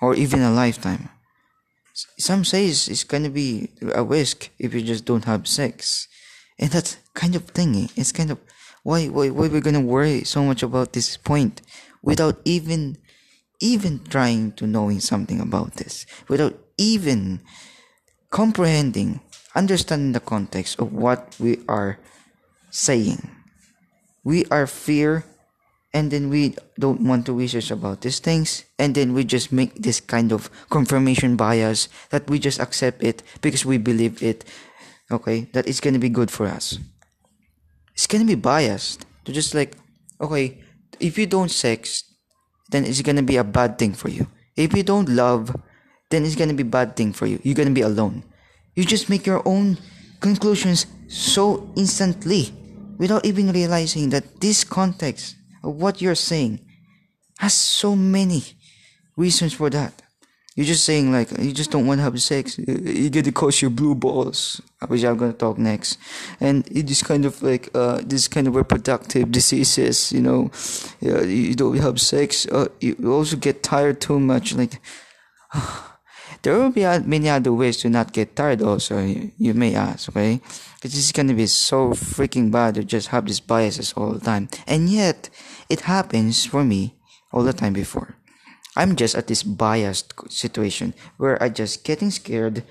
or 0.00 0.16
even 0.16 0.42
a 0.42 0.50
lifetime. 0.50 1.08
Some 2.18 2.44
say 2.44 2.66
it's, 2.66 2.88
it's 2.88 3.04
gonna 3.04 3.30
be 3.30 3.70
a 3.94 4.02
risk 4.02 4.50
if 4.58 4.74
you 4.74 4.82
just 4.82 5.04
don't 5.04 5.24
have 5.24 5.46
sex. 5.46 6.08
And 6.58 6.70
that's 6.70 6.96
kind 7.14 7.36
of 7.36 7.46
thingy. 7.54 7.84
Eh? 7.84 7.92
It's 7.96 8.12
kind 8.12 8.30
of 8.30 8.38
Why 8.82 9.06
why 9.06 9.30
why 9.30 9.46
we're 9.46 9.62
gonna 9.62 9.80
worry 9.80 10.24
so 10.24 10.42
much 10.42 10.64
about 10.64 10.92
this 10.92 11.16
point 11.16 11.62
without 12.02 12.42
even 12.44 12.98
even 13.60 14.02
trying 14.02 14.58
to 14.58 14.66
knowing 14.66 14.98
something 14.98 15.40
about 15.40 15.74
this, 15.78 16.04
without 16.26 16.58
even 16.76 17.46
comprehending, 18.32 19.20
understanding 19.54 20.12
the 20.12 20.24
context 20.24 20.80
of 20.80 20.90
what 20.92 21.36
we 21.38 21.60
are 21.68 22.00
saying. 22.72 23.20
We 24.24 24.48
are 24.50 24.66
fear 24.66 25.24
and 25.92 26.10
then 26.10 26.30
we 26.32 26.56
don't 26.80 27.04
want 27.04 27.26
to 27.26 27.36
research 27.36 27.70
about 27.70 28.00
these 28.00 28.18
things 28.18 28.64
and 28.78 28.94
then 28.96 29.12
we 29.12 29.22
just 29.24 29.52
make 29.52 29.76
this 29.76 30.00
kind 30.00 30.32
of 30.32 30.48
confirmation 30.70 31.36
bias 31.36 31.92
that 32.08 32.28
we 32.30 32.40
just 32.40 32.58
accept 32.58 33.04
it 33.04 33.22
because 33.42 33.66
we 33.68 33.76
believe 33.76 34.22
it. 34.22 34.48
Okay? 35.12 35.52
That 35.52 35.68
it's 35.68 35.80
gonna 35.80 36.00
be 36.00 36.08
good 36.08 36.30
for 36.30 36.46
us. 36.48 36.78
It's 37.92 38.08
gonna 38.08 38.24
be 38.24 38.40
biased. 38.40 39.04
To 39.26 39.30
just 39.30 39.54
like 39.54 39.76
okay 40.20 40.58
if 40.98 41.16
you 41.16 41.26
don't 41.26 41.50
sex 41.50 42.02
then 42.70 42.84
it's 42.84 43.02
gonna 43.02 43.22
be 43.22 43.36
a 43.36 43.44
bad 43.44 43.78
thing 43.78 43.92
for 43.92 44.08
you. 44.08 44.26
If 44.56 44.74
you 44.74 44.82
don't 44.82 45.10
love 45.10 45.54
then 46.12 46.24
it's 46.24 46.36
gonna 46.36 46.54
be 46.54 46.62
bad 46.62 46.94
thing 46.94 47.12
for 47.12 47.26
you 47.26 47.40
you're 47.42 47.58
gonna 47.58 47.78
be 47.80 47.80
alone 47.82 48.22
you 48.74 48.84
just 48.84 49.08
make 49.08 49.26
your 49.26 49.42
own 49.44 49.76
conclusions 50.20 50.86
so 51.08 51.68
instantly 51.76 52.54
without 52.98 53.24
even 53.26 53.50
realizing 53.50 54.10
that 54.10 54.40
this 54.40 54.64
context 54.64 55.36
of 55.62 55.74
what 55.74 56.00
you're 56.00 56.14
saying 56.14 56.60
has 57.38 57.54
so 57.54 57.96
many 57.96 58.42
reasons 59.16 59.52
for 59.52 59.68
that. 59.70 59.92
You're 60.54 60.66
just 60.66 60.84
saying 60.84 61.10
like 61.10 61.30
you 61.38 61.52
just 61.52 61.70
don't 61.70 61.86
want 61.86 61.98
to 61.98 62.02
have 62.04 62.20
sex. 62.20 62.58
You 62.58 63.08
get 63.08 63.24
to 63.24 63.32
cause 63.32 63.62
your 63.62 63.70
blue 63.70 63.94
balls, 63.94 64.60
which 64.86 65.02
I'm 65.02 65.16
gonna 65.16 65.32
talk 65.32 65.56
next, 65.56 65.98
and 66.40 66.66
it 66.68 66.90
is 66.90 67.02
kind 67.02 67.24
of 67.24 67.42
like 67.42 67.70
uh, 67.74 68.02
this 68.04 68.28
kind 68.28 68.46
of 68.46 68.54
reproductive 68.54 69.32
diseases. 69.32 70.12
You 70.12 70.20
know, 70.20 70.50
you 71.00 71.54
don't 71.54 71.78
have 71.78 72.00
sex. 72.02 72.46
Uh, 72.46 72.68
you 72.80 72.96
also 73.10 73.36
get 73.36 73.62
tired 73.62 74.02
too 74.02 74.20
much. 74.20 74.54
Like 74.54 74.78
there 76.42 76.58
will 76.58 76.70
be 76.70 76.82
many 77.04 77.28
other 77.28 77.52
ways 77.52 77.78
to 77.78 77.88
not 77.88 78.12
get 78.12 78.36
tired. 78.36 78.62
Also, 78.62 78.98
you, 79.38 79.54
may 79.54 79.74
ask, 79.74 80.08
okay? 80.08 80.40
Because 80.76 80.98
it's 80.98 81.12
gonna 81.12 81.34
be 81.34 81.46
so 81.46 81.90
freaking 81.90 82.50
bad 82.50 82.74
to 82.74 82.84
just 82.84 83.08
have 83.08 83.26
these 83.26 83.40
biases 83.40 83.92
all 83.92 84.12
the 84.12 84.20
time, 84.20 84.48
and 84.66 84.88
yet 84.88 85.30
it 85.68 85.82
happens 85.82 86.44
for 86.44 86.64
me 86.64 86.94
all 87.32 87.44
the 87.44 87.52
time 87.52 87.72
before. 87.72 88.16
I'm 88.76 88.96
just 88.96 89.14
at 89.14 89.26
this 89.26 89.42
biased 89.42 90.14
situation 90.30 90.94
where 91.18 91.40
I 91.42 91.48
just 91.48 91.84
getting 91.84 92.10
scared 92.10 92.64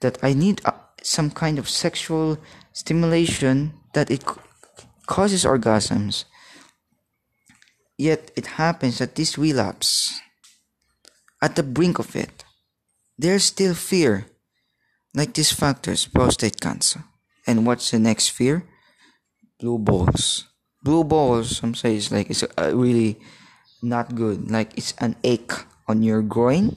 that 0.00 0.18
I 0.22 0.34
need 0.34 0.60
uh, 0.64 0.72
some 1.02 1.30
kind 1.30 1.58
of 1.58 1.68
sexual 1.68 2.38
stimulation 2.72 3.72
that 3.94 4.10
it 4.10 4.24
causes 5.06 5.44
orgasms. 5.44 6.24
Yet 7.96 8.30
it 8.36 8.58
happens 8.58 8.98
that 8.98 9.14
this 9.14 9.38
relapse, 9.38 10.20
at 11.42 11.56
the 11.56 11.62
brink 11.62 11.98
of 11.98 12.14
it, 12.14 12.44
there's 13.18 13.44
still 13.44 13.74
fear, 13.74 14.26
like 15.14 15.34
these 15.34 15.52
factors, 15.52 16.06
prostate 16.06 16.60
cancer. 16.60 17.02
And 17.46 17.66
what's 17.66 17.90
the 17.90 17.98
next 17.98 18.30
fear? 18.30 18.64
Blue 19.58 19.78
balls. 19.78 20.46
Blue 20.84 21.02
balls 21.02 21.56
some 21.56 21.74
say 21.74 21.96
it's 21.96 22.12
like 22.12 22.30
it's 22.30 22.44
uh, 22.44 22.70
really 22.72 23.18
not 23.82 24.14
good. 24.14 24.50
Like 24.50 24.78
it's 24.78 24.94
an 24.98 25.16
ache 25.24 25.52
on 25.88 26.02
your 26.02 26.22
groin. 26.22 26.76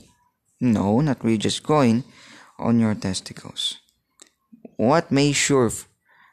No 0.60 1.02
not 1.02 1.24
really 1.24 1.38
just 1.38 1.62
groin 1.62 2.04
on 2.58 2.80
your 2.80 2.96
testicles. 2.96 3.78
What 4.78 5.12
made 5.12 5.34
sure 5.34 5.70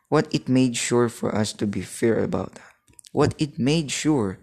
what 0.08 0.32
it 0.32 0.48
made 0.48 0.76
sure 0.76 1.10
for 1.10 1.34
us 1.34 1.52
to 1.60 1.66
be 1.66 1.82
fair 1.82 2.24
about 2.24 2.54
that? 2.54 2.72
What 3.12 3.34
it 3.36 3.58
made 3.58 3.90
sure 3.90 4.38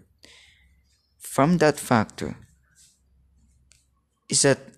from 1.18 1.58
that 1.58 1.78
factor 1.78 2.36
is 4.28 4.42
that 4.42 4.75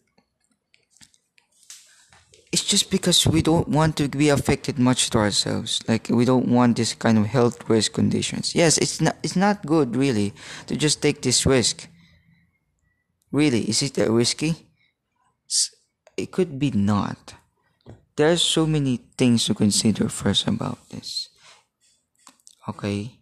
it's 2.59 2.67
just 2.67 2.91
because 2.91 3.25
we 3.25 3.41
don't 3.41 3.69
want 3.69 3.97
to 3.97 4.09
be 4.09 4.31
affected 4.31 4.79
much 4.81 5.11
to 5.11 5.19
ourselves. 5.19 5.81
Like 5.87 6.09
we 6.11 6.25
don't 6.25 6.49
want 6.49 6.77
this 6.77 6.93
kind 6.93 7.17
of 7.17 7.27
health 7.27 7.69
risk 7.71 7.93
conditions. 7.93 8.55
Yes 8.55 8.79
it's 8.79 9.01
not 9.01 9.17
it's 9.23 9.37
not 9.37 9.65
good 9.65 9.95
really 9.95 10.35
to 10.67 10.75
just 10.77 11.01
take 11.01 11.23
this 11.23 11.47
risk. 11.47 11.89
Really 13.31 13.63
is 13.71 13.83
it 13.83 13.95
that 13.95 14.11
risky? 14.11 14.67
It 16.17 16.33
could 16.33 16.59
be 16.59 16.73
not. 16.73 17.35
There's 18.17 18.43
so 18.43 18.67
many 18.67 18.99
things 19.17 19.47
to 19.47 19.55
consider 19.55 20.09
first 20.09 20.49
about 20.49 20.79
this. 20.91 21.29
Okay? 22.69 23.21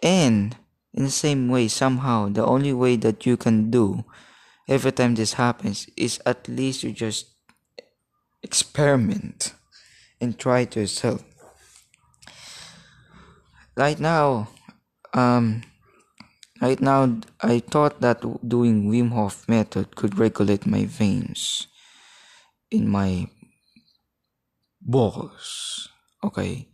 And 0.00 0.54
in 0.94 1.02
the 1.02 1.10
same 1.10 1.48
way 1.48 1.66
somehow 1.66 2.28
the 2.28 2.46
only 2.46 2.72
way 2.72 2.94
that 2.94 3.26
you 3.26 3.36
can 3.36 3.70
do 3.70 4.04
every 4.68 4.92
time 4.92 5.16
this 5.16 5.34
happens 5.34 5.88
is 5.96 6.20
at 6.24 6.46
least 6.46 6.84
you 6.84 6.92
just 6.92 7.34
experiment 8.42 9.54
and 10.20 10.38
try 10.38 10.64
to 10.64 10.80
yourself. 10.80 11.24
Right 13.76 14.00
now, 14.00 14.48
um, 15.14 15.62
right 16.60 16.80
now 16.80 17.18
I 17.40 17.60
thought 17.60 18.00
that 18.00 18.22
doing 18.46 18.90
Wim 18.90 19.12
Hof 19.12 19.48
method 19.48 19.94
could 19.94 20.18
regulate 20.18 20.66
my 20.66 20.84
veins 20.84 21.68
in 22.70 22.88
my 22.88 23.28
balls. 24.80 25.88
Okay, 26.24 26.66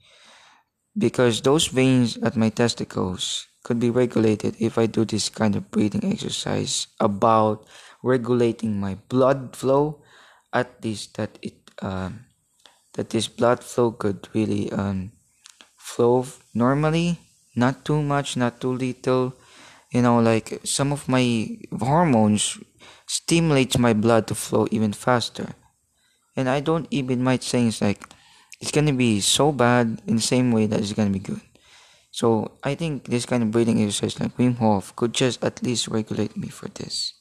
because 0.96 1.42
those 1.42 1.66
veins 1.66 2.16
at 2.18 2.36
my 2.36 2.48
testicles 2.48 3.46
could 3.62 3.80
be 3.80 3.90
regulated 3.90 4.56
if 4.60 4.78
I 4.78 4.86
do 4.86 5.04
this 5.04 5.28
kind 5.28 5.56
of 5.56 5.70
breathing 5.70 6.04
exercise 6.04 6.86
about 7.00 7.66
regulating 8.02 8.80
my 8.80 8.96
blood 9.08 9.56
flow 9.56 10.03
at 10.54 10.82
least 10.84 11.16
that 11.16 11.38
it 11.42 11.58
um, 11.82 12.24
that 12.94 13.10
this 13.10 13.28
blood 13.28 13.62
flow 13.62 13.90
could 13.90 14.28
really 14.32 14.70
um, 14.72 15.10
flow 15.76 16.24
normally 16.54 17.18
not 17.56 17.84
too 17.84 18.02
much 18.02 18.36
not 18.36 18.60
too 18.60 18.72
little. 18.72 19.34
You 19.90 20.02
know 20.02 20.18
like 20.20 20.60
some 20.64 20.92
of 20.92 21.08
my 21.08 21.58
hormones 21.78 22.58
stimulates 23.06 23.78
my 23.78 23.92
blood 23.92 24.26
to 24.28 24.34
flow 24.34 24.66
even 24.70 24.92
faster. 24.92 25.54
And 26.36 26.48
i 26.48 26.58
don't 26.60 26.88
even 26.90 27.22
might 27.22 27.44
things 27.44 27.80
like 27.80 28.02
it's 28.60 28.72
gonna 28.72 28.92
be 28.92 29.20
so 29.20 29.52
bad 29.52 30.02
in 30.06 30.16
the 30.16 30.22
same 30.22 30.50
way 30.52 30.66
that 30.66 30.80
it's 30.80 30.92
gonna 30.94 31.10
be 31.10 31.20
good. 31.30 31.42
So 32.10 32.58
i 32.62 32.74
think 32.74 33.06
this 33.06 33.26
kind 33.26 33.42
of 33.42 33.50
breathing 33.50 33.82
exercise 33.82 34.18
like 34.20 34.36
wim 34.36 34.58
hof 34.58 34.94
could 34.96 35.12
just 35.12 35.44
at 35.44 35.62
least 35.62 35.88
regulate 35.88 36.36
me 36.36 36.48
for 36.48 36.68
this. 36.68 37.14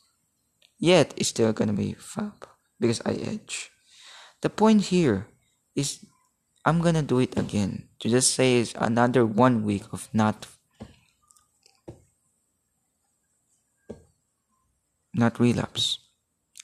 Yet 0.80 1.14
it's 1.18 1.30
still 1.30 1.54
gonna 1.54 1.74
be 1.74 1.96
fap 1.96 2.53
because 2.80 3.02
I 3.06 3.14
edge. 3.14 3.72
The 4.42 4.50
point 4.50 4.92
here 4.94 5.28
is 5.76 6.06
I'm 6.66 6.82
gonna 6.82 7.02
do 7.04 7.20
it 7.20 7.38
again 7.38 7.90
to 8.00 8.10
just 8.10 8.34
say 8.34 8.60
it's 8.60 8.74
another 8.78 9.26
one 9.26 9.64
week 9.64 9.84
of 9.92 10.08
not 10.14 10.48
not 15.14 15.40
relapse. 15.40 16.00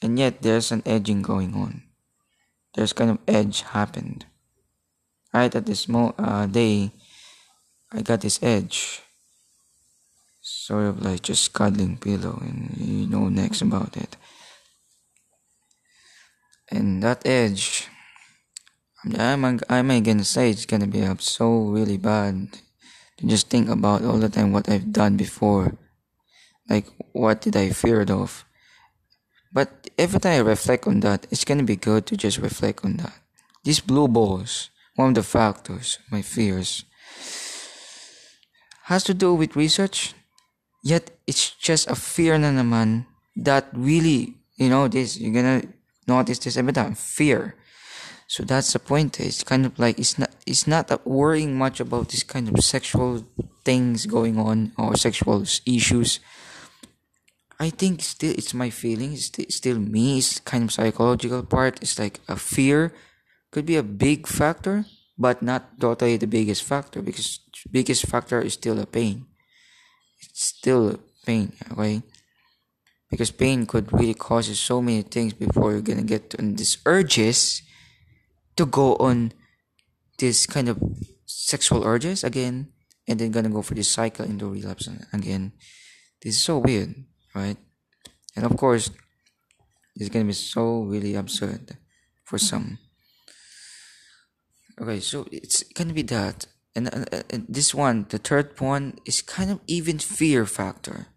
And 0.01 0.18
yet 0.18 0.42
there's 0.42 0.72
an 0.72 0.82
edging 0.86 1.22
going 1.22 1.54
on. 1.54 1.84
There's 2.75 2.94
kind 2.94 3.12
of 3.12 3.20
edge 3.28 3.62
happened. 3.62 4.25
Right 5.34 5.54
at 5.54 5.66
this 5.66 5.88
mo- 5.88 6.16
uh, 6.18 6.48
day, 6.48 6.92
I 7.92 8.01
got 8.01 8.22
this 8.22 8.42
edge. 8.42 9.04
Sort 10.42 10.86
of 10.86 11.04
like 11.04 11.22
just 11.22 11.54
cuddling 11.54 11.98
pillow 11.98 12.39
and 12.42 12.74
you 12.80 13.06
know 13.08 13.30
next 13.30 13.62
about 13.62 13.96
it 13.96 14.16
and 16.72 17.02
that 17.04 17.26
edge 17.26 17.90
I'm, 19.18 19.60
I'm 19.70 19.92
again 19.92 20.24
say 20.24 20.50
it's 20.50 20.66
gonna 20.66 20.88
be 20.88 21.04
up 21.06 21.22
so 21.22 21.72
really 21.72 21.98
bad 21.98 22.52
to 23.18 23.28
just 23.28 23.50
think 23.50 23.70
about 23.70 24.04
all 24.04 24.18
the 24.18 24.30
time 24.30 24.52
what 24.52 24.70
I've 24.70 24.92
done 24.92 25.16
before. 25.16 25.78
Like 26.70 26.86
what 27.14 27.42
did 27.42 27.56
I 27.56 27.70
feared 27.70 28.12
of? 28.12 28.46
But 29.54 29.90
every 29.98 30.20
time 30.20 30.34
I 30.34 30.50
reflect 30.50 30.86
on 30.86 31.00
that 31.00 31.28
it's 31.32 31.46
gonna 31.46 31.64
be 31.64 31.78
good 31.78 32.06
to 32.08 32.18
just 32.18 32.40
reflect 32.40 32.84
on 32.84 32.98
that. 32.98 33.14
These 33.64 33.80
blue 33.80 34.08
balls 34.08 34.70
one 34.96 35.10
of 35.10 35.16
the 35.16 35.24
factors 35.24 35.98
my 36.12 36.22
fears 36.22 36.84
has 38.84 39.04
to 39.06 39.14
do 39.14 39.34
with 39.34 39.56
research. 39.56 40.14
Yet 40.84 41.12
it's 41.26 41.52
just 41.52 41.90
a 41.90 41.96
fear 41.96 42.38
na 42.38 42.52
naman 42.52 43.06
that 43.38 43.68
really 43.72 44.36
you 44.58 44.68
know 44.68 44.90
this 44.90 45.18
you're 45.18 45.34
gonna 45.34 45.64
notice 46.10 46.39
this 46.39 46.58
every 46.58 46.74
time 46.74 46.96
fear 46.96 47.56
so 48.28 48.44
that's 48.44 48.74
the 48.74 48.80
point 48.80 49.20
it's 49.20 49.44
kind 49.44 49.66
of 49.66 49.78
like 49.78 49.98
it's 49.98 50.18
not 50.20 50.32
it's 50.46 50.66
not 50.68 50.86
worrying 51.06 51.58
much 51.58 51.80
about 51.80 52.10
this 52.10 52.24
kind 52.24 52.50
of 52.50 52.63
sexual 52.63 53.24
things 53.63 54.06
going 54.06 54.38
on 54.38 54.72
or 54.78 54.96
sexual 54.96 55.44
issues 55.66 56.20
i 57.60 57.70
think 57.70 58.01
still 58.01 58.34
it's 58.38 58.54
my 58.54 58.70
feelings 58.70 59.32
it's 59.38 59.56
still 59.56 59.80
me 59.80 60.18
it's 60.18 60.39
kind 60.39 60.63
of 60.66 60.72
psychological 60.72 61.44
part 61.44 61.82
it's 61.82 61.98
like 61.98 62.20
a 62.28 62.36
fear 62.36 62.92
could 63.51 63.66
be 63.66 63.78
a 63.78 63.84
big 63.84 64.28
factor 64.28 64.86
but 65.20 65.42
not 65.44 65.80
totally 65.80 66.16
the 66.16 66.28
biggest 66.28 66.63
factor 66.63 67.01
because 67.01 67.39
biggest 67.72 68.06
factor 68.06 68.42
is 68.42 68.54
still 68.54 68.80
a 68.80 68.86
pain. 68.86 69.25
It's 70.22 70.46
still 70.56 70.89
a 70.89 71.00
pain, 71.25 71.51
okay? 71.72 72.01
Because 73.10 73.32
pain 73.32 73.66
could 73.66 73.92
really 73.92 74.13
cause 74.13 74.50
you 74.50 74.56
so 74.56 74.82
many 74.82 75.01
things 75.01 75.34
before 75.34 75.72
you're 75.72 75.82
gonna 75.82 76.04
get 76.04 76.36
on 76.38 76.56
these 76.56 76.78
urges 76.86 77.63
to 78.56 78.66
go 78.66 78.96
on 78.98 79.34
this 80.20 80.46
kind 80.46 80.70
of 80.70 80.78
sexual 81.25 81.86
urges 81.86 82.24
again 82.24 82.68
and 83.08 83.20
then 83.20 83.32
gonna 83.32 83.50
go 83.50 83.62
for 83.62 83.74
this 83.74 83.89
cycle 83.89 84.25
into 84.25 84.48
relapse 84.48 84.88
again. 85.12 85.54
This 86.22 86.36
is 86.36 86.44
so 86.44 86.60
weird, 86.60 86.94
right? 87.34 87.58
And 88.36 88.46
of 88.46 88.56
course, 88.58 88.92
it's 89.96 90.10
gonna 90.10 90.25
be 90.25 90.34
so 90.34 90.84
really 90.84 91.16
absurd 91.16 91.78
for 92.24 92.38
some. 92.38 92.78
Okay, 94.80 95.00
so 95.00 95.28
it's 95.32 95.63
gonna 95.74 95.94
be 95.94 96.04
that, 96.04 96.46
and, 96.75 96.88
uh, 96.88 97.24
and 97.30 97.46
this 97.50 97.74
one, 97.74 98.06
the 98.10 98.18
third 98.18 98.60
one, 98.62 99.00
is 99.06 99.22
kind 99.22 99.50
of 99.51 99.60
even 99.68 100.00
fear 100.00 100.46
factor. 100.46 101.08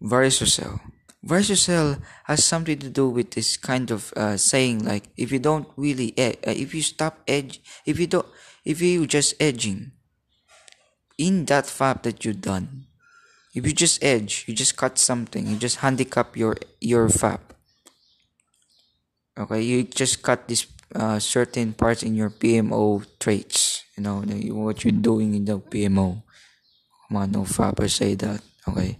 Varicocele. 0.00 0.80
Varicocele 1.26 2.00
has 2.24 2.44
something 2.44 2.78
to 2.78 2.88
do 2.88 3.10
with 3.10 3.32
this 3.32 3.56
kind 3.56 3.90
of 3.90 4.12
uh, 4.14 4.36
saying 4.36 4.84
like 4.84 5.10
if 5.16 5.32
you 5.32 5.40
don't 5.40 5.66
really 5.76 6.14
ed- 6.16 6.38
uh, 6.46 6.54
if 6.54 6.72
you 6.72 6.82
stop 6.82 7.18
edge 7.26 7.60
if 7.84 7.98
you 7.98 8.06
don't 8.06 8.26
if 8.64 8.80
you 8.80 9.06
just 9.06 9.34
edging 9.40 9.90
in 11.18 11.44
that 11.46 11.64
fap 11.64 12.02
that 12.04 12.24
you 12.24 12.32
done 12.32 12.86
if 13.54 13.66
you 13.66 13.72
just 13.72 13.98
edge 14.04 14.44
you 14.46 14.54
just 14.54 14.76
cut 14.76 14.98
something 14.98 15.46
you 15.46 15.56
just 15.56 15.82
handicap 15.82 16.36
your 16.36 16.54
your 16.80 17.08
fap. 17.08 17.40
Okay 19.36 19.62
you 19.62 19.82
just 19.82 20.22
cut 20.22 20.46
this 20.46 20.66
uh, 20.94 21.18
certain 21.18 21.74
parts 21.74 22.04
in 22.04 22.14
your 22.14 22.30
PMO 22.30 23.04
traits 23.18 23.82
you 23.96 24.04
know 24.04 24.22
what 24.54 24.84
you're 24.84 24.94
doing 24.94 25.34
in 25.34 25.44
the 25.44 25.58
PMO 25.58 26.22
come 27.08 27.16
on 27.16 27.32
no 27.32 27.42
fapper 27.42 27.90
say 27.90 28.14
that 28.14 28.40
okay 28.68 28.98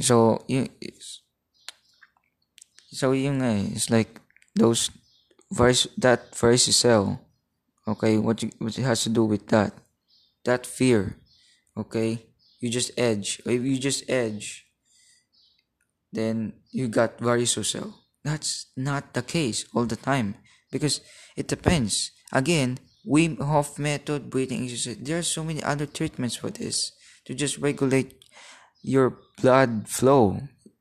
so 0.00 0.44
you 0.46 0.68
so 2.90 3.12
yung 3.12 3.42
uh, 3.42 3.64
it's 3.72 3.90
like 3.90 4.20
those 4.54 4.90
verse 5.52 5.86
that 5.96 6.32
varicocele 6.32 7.18
okay 7.86 8.18
what, 8.18 8.42
you, 8.42 8.50
what 8.58 8.78
it 8.78 8.82
has 8.82 9.02
to 9.02 9.10
do 9.10 9.24
with 9.24 9.48
that 9.48 9.72
that 10.44 10.66
fear 10.66 11.16
okay 11.76 12.26
you 12.60 12.70
just 12.70 12.90
edge 12.96 13.40
if 13.46 13.62
you 13.62 13.78
just 13.78 14.08
edge 14.10 14.66
then 16.12 16.52
you 16.72 16.88
got 16.88 17.18
varicocele 17.18 17.94
that's 18.26 18.66
not 18.76 19.14
the 19.14 19.22
case 19.22 19.64
all 19.72 19.86
the 19.86 19.96
time 19.96 20.34
because 20.72 21.00
it 21.36 21.46
depends. 21.46 22.10
Again 22.32 22.78
Wim 23.06 23.38
Hof 23.38 23.78
method 23.78 24.28
breathing 24.30 24.64
exercise 24.64 24.98
there 24.98 25.18
are 25.18 25.22
so 25.22 25.44
many 25.44 25.62
other 25.62 25.86
treatments 25.86 26.34
for 26.34 26.50
this 26.50 26.90
to 27.24 27.34
just 27.34 27.58
regulate 27.58 28.18
your 28.82 29.18
blood 29.40 29.88
flow 29.88 30.40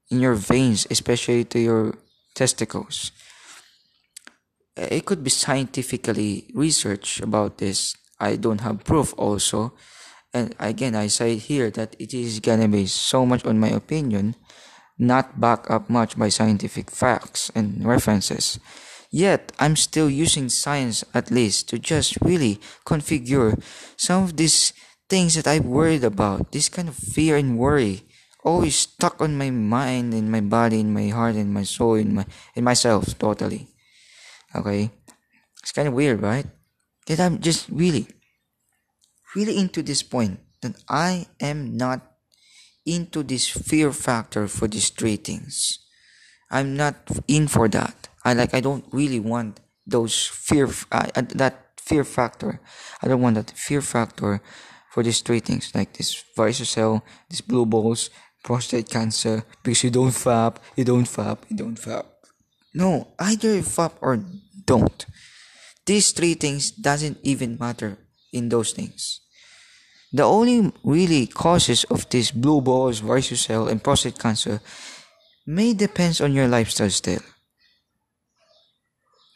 in 0.10 0.20
your 0.20 0.36
veins 0.36 0.88
especially 0.90 1.44
to 1.46 1.60
your 1.60 1.96
testicles. 2.36 3.12
Uh, 4.78 4.88
it 4.92 5.06
could 5.06 5.24
be 5.24 5.30
scientifically 5.30 6.52
researched 6.54 7.22
about 7.22 7.58
this. 7.58 7.96
I 8.20 8.36
don't 8.36 8.62
have 8.62 8.84
proof 8.84 9.14
also. 9.18 9.74
And 10.34 10.54
again 10.60 10.96
i 10.96 11.08
say 11.08 11.38
here 11.38 11.72
that 11.72 11.96
it 11.98 12.14
is 12.14 12.42
gonna 12.42 12.68
be 12.68 12.88
so 12.88 13.26
much 13.26 13.46
on 13.46 13.58
my 13.58 13.70
opinion 13.70 14.36
not 15.00 15.40
backed 15.40 15.72
up 15.72 15.90
much 15.90 16.18
by 16.18 16.28
scientific 16.28 16.92
facts 16.92 17.52
and 17.56 17.86
references. 17.86 18.60
Yet 19.12 19.54
i'm 19.60 19.76
still 19.76 20.10
using 20.10 20.50
science 20.50 21.06
at 21.14 21.32
least 21.32 21.70
to 21.70 21.80
just 21.80 22.18
really 22.22 22.60
configure 22.86 23.56
some 23.96 24.24
of 24.24 24.36
these 24.36 24.74
things 25.08 25.36
that 25.36 25.48
i 25.48 25.60
worried 25.60 26.04
about 26.04 26.52
this 26.52 26.68
kind 26.68 26.90
of 26.90 26.96
fear 26.96 27.38
and 27.38 27.58
worry 27.58 28.04
always 28.46 28.76
stuck 28.78 29.20
on 29.22 29.38
my 29.38 29.50
mind 29.50 30.14
in 30.14 30.30
my 30.30 30.40
body 30.40 30.80
in 30.80 30.94
my 30.94 31.10
heart 31.10 31.36
in 31.36 31.52
my 31.52 31.64
soul 31.64 31.96
in 31.96 32.14
my 32.14 32.26
in 32.54 32.64
myself 32.64 33.18
totally. 33.18 33.68
Okay? 34.54 34.92
It's 35.62 35.74
kind 35.74 35.88
of 35.88 35.94
weird 35.96 36.22
right? 36.22 36.46
That 37.08 37.20
i'm 37.20 37.42
just 37.42 37.68
really 37.70 38.08
really 39.36 39.58
into 39.58 39.84
this 39.84 40.02
point 40.02 40.40
that 40.62 40.74
i 40.90 41.28
am 41.42 41.76
not 41.76 42.02
into 42.86 43.22
this 43.24 43.50
fear 43.50 43.92
factor 43.92 44.48
for 44.48 44.68
these 44.68 44.90
three 44.90 45.18
things. 45.18 45.80
I'm 46.52 46.78
not 46.78 46.96
in 47.28 47.48
for 47.48 47.68
that. 47.70 48.08
I 48.24 48.34
like 48.34 48.54
i 48.54 48.62
don't 48.62 48.86
really 48.92 49.20
want 49.20 49.60
those 49.86 50.26
fear 50.26 50.70
uh, 50.92 51.10
that 51.34 51.66
fear 51.78 52.04
factor. 52.04 52.62
I 53.02 53.08
don't 53.08 53.22
want 53.22 53.36
that 53.36 53.52
fear 53.52 53.82
factor 53.82 54.42
for 54.96 55.04
these 55.04 55.22
three 55.22 55.42
things 55.42 55.76
like 55.76 55.94
this 55.94 56.24
varicocele 56.38 57.02
these 57.30 57.42
blue 57.42 57.66
balls 57.66 58.10
prostate 58.46 58.88
cancer 58.88 59.44
because 59.64 59.84
you 59.84 59.90
don't 59.90 60.14
fap 60.14 60.62
you 60.78 60.86
don't 60.86 61.10
fap 61.10 61.42
you 61.50 61.58
don't 61.58 61.82
fap 61.82 62.06
no 62.76 63.08
either 63.18 63.56
you 63.56 63.66
fap 63.66 63.94
or 64.02 64.22
don't. 64.66 65.06
These 65.86 66.12
three 66.12 66.34
things 66.34 66.72
doesn't 66.72 67.18
even 67.24 67.58
matter 67.60 67.98
in 68.34 68.50
those 68.50 68.74
things. 68.74 69.22
The 70.12 70.24
only 70.24 70.74
really 70.84 71.28
causes 71.28 71.84
of 71.86 72.10
these 72.10 72.32
blue 72.32 72.62
balls, 72.62 73.02
varicocele, 73.02 73.70
and 73.70 73.84
prostate 73.84 74.18
cancer 74.18 74.62
may 75.46 75.74
depends 75.74 76.22
on 76.22 76.34
your 76.34 76.48
lifestyle 76.48 76.90
still. 76.90 77.22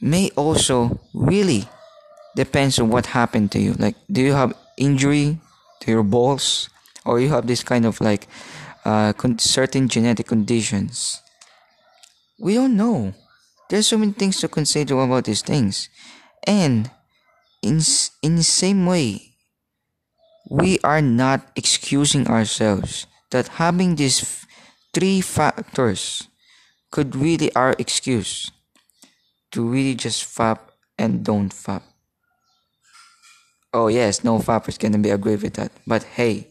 May 0.02 0.32
also 0.36 1.00
really 1.13 1.67
depends 2.36 2.80
on 2.80 2.89
what 2.89 3.08
happened 3.08 3.52
to 3.52 3.60
you. 3.60 3.74
Like, 3.74 3.95
do 4.10 4.22
you 4.22 4.34
have 4.34 4.56
injury 4.78 5.39
to 5.82 5.91
your 5.91 6.04
balls, 6.04 6.69
or 7.06 7.19
you 7.19 7.30
have 7.30 7.45
this 7.48 7.63
kind 7.63 7.86
of 7.86 8.00
like 8.00 8.28
uh, 8.86 9.13
certain 9.38 9.88
genetic 9.88 10.28
conditions? 10.28 11.22
We 12.39 12.56
don't 12.56 12.78
know. 12.78 13.13
There's 13.70 13.88
so 13.88 13.98
many 13.98 14.13
things 14.13 14.39
to 14.39 14.48
consider 14.48 15.00
about 15.00 15.26
these 15.26 15.42
things. 15.42 15.89
And 16.48 16.89
in, 17.62 17.82
in 18.24 18.36
the 18.36 18.44
same 18.44 18.86
way, 18.86 19.36
we 20.50 20.80
are 20.84 21.02
not 21.02 21.46
excusing 21.56 22.28
ourselves 22.28 23.06
that 23.30 23.60
having 23.60 23.96
these 23.96 24.46
three 24.94 25.22
factors 25.22 26.28
could 26.92 27.15
really 27.15 27.54
our 27.54 27.76
excuse 27.78 28.50
to 29.52 29.68
really 29.68 29.96
just 29.96 30.24
fap 30.24 30.60
and 30.98 31.24
don't 31.24 31.54
fap. 31.54 31.84
Oh 33.72 33.88
yes, 33.88 34.24
no 34.24 34.39
fappers 34.39 34.80
gonna 34.80 34.98
be 34.98 35.12
agree 35.12 35.36
with 35.36 35.54
that. 35.54 35.72
But 35.86 36.04
hey, 36.04 36.48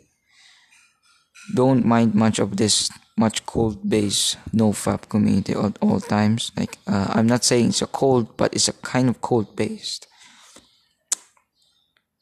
don't 1.55 1.85
mind 1.85 2.15
much 2.15 2.39
of 2.39 2.57
this 2.57 2.91
much 3.17 3.45
cold 3.47 3.89
base 3.89 4.37
no 4.53 4.71
fap 4.73 5.09
community 5.09 5.53
at 5.53 5.79
all 5.81 6.01
times. 6.01 6.53
Like 6.57 6.79
uh, 6.87 7.09
i'm 7.15 7.27
not 7.27 7.45
saying 7.45 7.69
it's 7.69 7.83
a 7.83 7.87
cold 7.87 8.37
but 8.37 8.55
it's 8.55 8.69
a 8.69 8.73
kind 8.73 9.09
of 9.09 9.21
cold 9.21 9.57
based. 9.57 10.07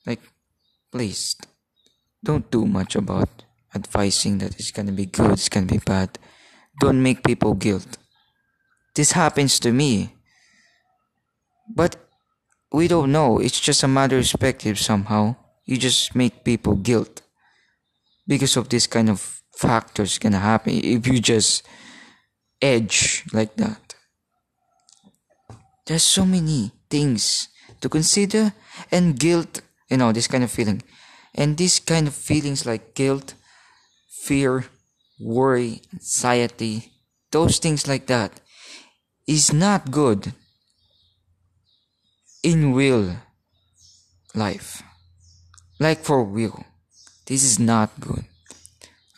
Like 0.06 0.22
please 0.92 1.36
don't 2.24 2.50
do 2.50 2.66
much 2.66 2.96
about 2.96 3.44
advising 3.74 4.38
that 4.38 4.58
it's 4.58 4.70
gonna 4.70 4.92
be 4.92 5.06
good 5.06 5.32
it's 5.32 5.48
gonna 5.48 5.66
be 5.66 5.78
bad. 5.78 6.18
Don't 6.80 7.02
make 7.02 7.24
people 7.24 7.54
guilt. 7.54 7.98
This 8.94 9.12
happens 9.12 9.58
to 9.60 9.72
me. 9.72 10.14
But 11.74 11.96
we 12.72 12.86
don't 12.86 13.12
know. 13.12 13.38
It's 13.38 13.58
just 13.58 13.82
a 13.82 13.88
matter 13.88 14.18
of 14.18 14.22
perspective 14.22 14.78
somehow. 14.78 15.36
You 15.64 15.76
just 15.78 16.14
make 16.14 16.44
people 16.44 16.76
guilt 16.76 17.22
because 18.26 18.56
of 18.56 18.68
this 18.68 18.86
kind 18.86 19.08
of 19.08 19.40
factors 19.56 20.18
gonna 20.18 20.38
happen 20.38 20.72
if 20.82 21.06
you 21.06 21.20
just 21.20 21.66
edge 22.60 23.24
like 23.32 23.56
that. 23.56 23.94
There's 25.86 26.02
so 26.02 26.26
many 26.26 26.72
things 26.90 27.48
to 27.80 27.88
consider 27.88 28.52
and 28.90 29.18
guilt 29.18 29.60
you 29.90 29.96
know 29.96 30.12
this 30.12 30.26
kind 30.26 30.44
of 30.44 30.50
feeling. 30.50 30.82
And 31.34 31.56
these 31.56 31.80
kind 31.80 32.08
of 32.08 32.14
feelings 32.14 32.66
like 32.66 32.94
guilt 32.94 33.34
fear 34.08 34.64
worry 35.20 35.82
anxiety 35.92 36.92
those 37.30 37.58
things 37.58 37.86
like 37.86 38.06
that 38.06 38.40
is 39.26 39.52
not 39.52 39.90
good 39.90 40.32
in 42.42 42.74
real 42.74 43.16
life. 44.34 44.82
Like 45.78 46.04
for 46.04 46.24
real 46.24 46.64
this 47.26 47.42
is 47.42 47.58
not 47.58 47.90
good. 48.00 48.24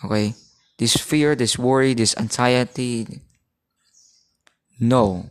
Okay? 0.05 0.35
This 0.79 0.97
fear, 0.97 1.35
this 1.35 1.59
worry, 1.59 1.95
this 1.95 2.17
anxiety. 2.17 3.21
No. 4.81 5.31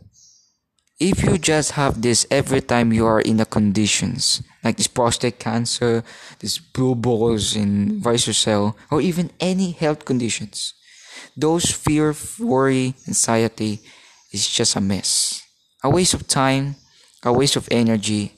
If 1.00 1.22
you 1.22 1.38
just 1.38 1.72
have 1.72 2.02
this 2.02 2.26
every 2.30 2.60
time 2.60 2.92
you 2.92 3.06
are 3.06 3.20
in 3.20 3.36
the 3.36 3.46
conditions, 3.46 4.42
like 4.64 4.76
this 4.76 4.88
prostate 4.88 5.38
cancer, 5.38 6.02
this 6.40 6.58
blue 6.58 6.94
balls 6.94 7.54
in 7.54 8.00
varicocele, 8.02 8.74
or 8.90 9.00
even 9.00 9.30
any 9.38 9.70
health 9.70 10.04
conditions, 10.04 10.74
those 11.36 11.70
fear, 11.70 12.14
worry, 12.38 12.94
anxiety 13.06 13.80
is 14.32 14.48
just 14.48 14.76
a 14.76 14.80
mess. 14.80 15.42
A 15.84 15.90
waste 15.90 16.14
of 16.14 16.26
time, 16.26 16.74
a 17.22 17.32
waste 17.32 17.56
of 17.56 17.68
energy, 17.70 18.34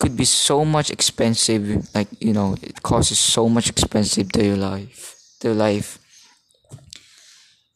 could 0.00 0.16
be 0.16 0.24
so 0.24 0.64
much 0.64 0.90
expensive 0.90 1.86
like 1.94 2.08
you 2.18 2.32
know 2.32 2.56
it 2.62 2.82
causes 2.82 3.18
so 3.18 3.48
much 3.48 3.68
expensive 3.68 4.32
to 4.32 4.42
your 4.42 4.56
life 4.56 5.20
to 5.40 5.52
life. 5.52 5.98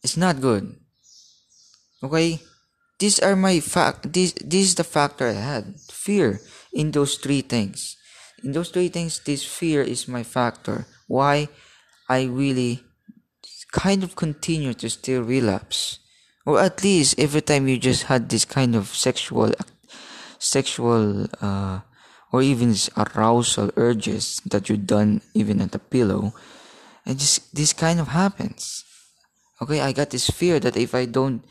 It's 0.03 0.17
not 0.17 0.41
good. 0.41 0.75
Okay? 2.01 2.39
These 2.99 3.19
are 3.19 3.35
my 3.35 3.59
fact 3.59 4.13
this 4.13 4.31
this 4.39 4.71
is 4.71 4.75
the 4.75 4.87
factor 4.87 5.27
i 5.27 5.35
had. 5.35 5.75
Fear 5.91 6.39
in 6.71 6.91
those 6.91 7.17
three 7.17 7.41
things. 7.41 7.97
In 8.43 8.53
those 8.53 8.69
three 8.69 8.87
things 8.87 9.19
this 9.19 9.43
fear 9.43 9.81
is 9.81 10.07
my 10.07 10.23
factor. 10.23 10.85
Why? 11.07 11.49
I 12.07 12.29
really 12.29 12.85
kind 13.73 14.03
of 14.03 14.15
continue 14.15 14.73
to 14.73 14.89
still 14.89 15.23
relapse. 15.23 15.99
Or 16.45 16.61
at 16.61 16.83
least 16.85 17.19
every 17.19 17.41
time 17.41 17.67
you 17.67 17.77
just 17.81 18.03
had 18.03 18.29
this 18.29 18.45
kind 18.45 18.75
of 18.77 18.93
sexual 18.93 19.51
sexual 20.37 21.25
uh, 21.41 21.81
or 22.35 22.43
even 22.43 22.75
arousal 22.99 23.71
urges 23.79 24.43
that 24.43 24.67
you 24.67 24.75
done 24.75 25.23
even 25.31 25.63
at 25.63 25.71
the 25.71 25.79
pillow 25.79 26.35
and 27.07 27.15
just 27.15 27.55
this 27.55 27.71
kind 27.71 27.95
of 27.95 28.11
happens. 28.11 28.83
Okay 29.63 29.79
i 29.79 29.95
got 29.95 30.11
this 30.11 30.27
fear 30.27 30.59
that 30.59 30.75
if 30.75 30.91
i 30.91 31.07
don't 31.07 31.47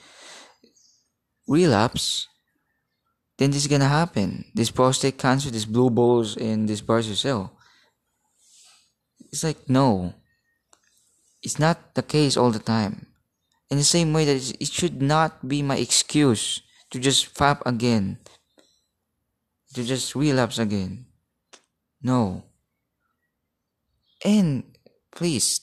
relapse 1.48 2.28
then 3.40 3.50
this 3.50 3.64
is 3.64 3.72
gonna 3.72 3.88
happen. 3.88 4.44
This 4.52 4.70
prostate 4.70 5.16
cancer 5.16 5.48
this 5.48 5.64
blue 5.64 5.88
balls 5.88 6.36
and 6.36 6.68
this 6.68 6.84
varicocele. 6.84 7.48
It's 9.32 9.42
like 9.42 9.64
no. 9.66 10.12
It's 11.42 11.58
not 11.58 11.96
the 11.96 12.04
case 12.04 12.36
all 12.36 12.52
the 12.52 12.62
time. 12.62 13.08
In 13.72 13.80
the 13.80 13.88
same 13.88 14.12
way 14.12 14.28
that 14.28 14.36
it 14.60 14.68
should 14.68 15.00
not 15.00 15.48
be 15.48 15.64
my 15.64 15.80
excuse 15.80 16.60
to 16.92 17.00
just 17.00 17.32
fap 17.32 17.64
again 17.64 18.20
to 19.74 19.84
just 19.84 20.14
relapse 20.14 20.58
again. 20.58 21.06
No. 22.02 22.44
And 24.24 24.64
please, 25.12 25.60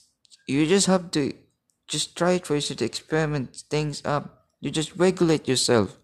you 0.48 0.66
just 0.68 0.88
have 0.88 1.12
to 1.12 1.34
just 1.88 2.16
try 2.16 2.38
to 2.38 2.62
to 2.62 2.86
experiment 2.86 3.56
things 3.70 4.02
up. 4.06 4.48
You 4.60 4.72
just 4.72 4.96
regulate 4.96 5.48
yourself. 5.48 5.98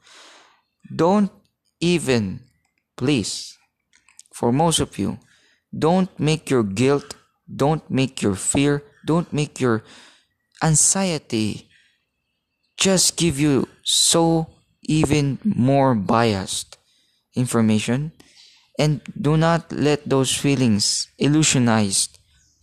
Don't 0.94 1.32
even, 1.80 2.42
please, 2.96 3.58
for 4.34 4.52
most 4.52 4.80
of 4.80 4.98
you, 4.98 5.20
don't 5.78 6.10
make 6.20 6.50
your 6.50 6.64
guilt, 6.64 7.16
don't 7.54 7.90
make 7.90 8.22
your 8.22 8.36
fear, 8.36 8.84
don't 9.06 9.32
make 9.32 9.60
your 9.60 9.84
anxiety 10.64 11.68
just 12.78 13.18
give 13.18 13.40
you 13.40 13.68
so 13.84 14.48
even 14.84 15.40
more 15.44 15.96
biased 15.96 16.77
information 17.38 18.12
and 18.78 19.02
do 19.20 19.38
not 19.38 19.72
let 19.72 20.08
those 20.10 20.34
feelings 20.34 21.08
illusionize 21.22 22.10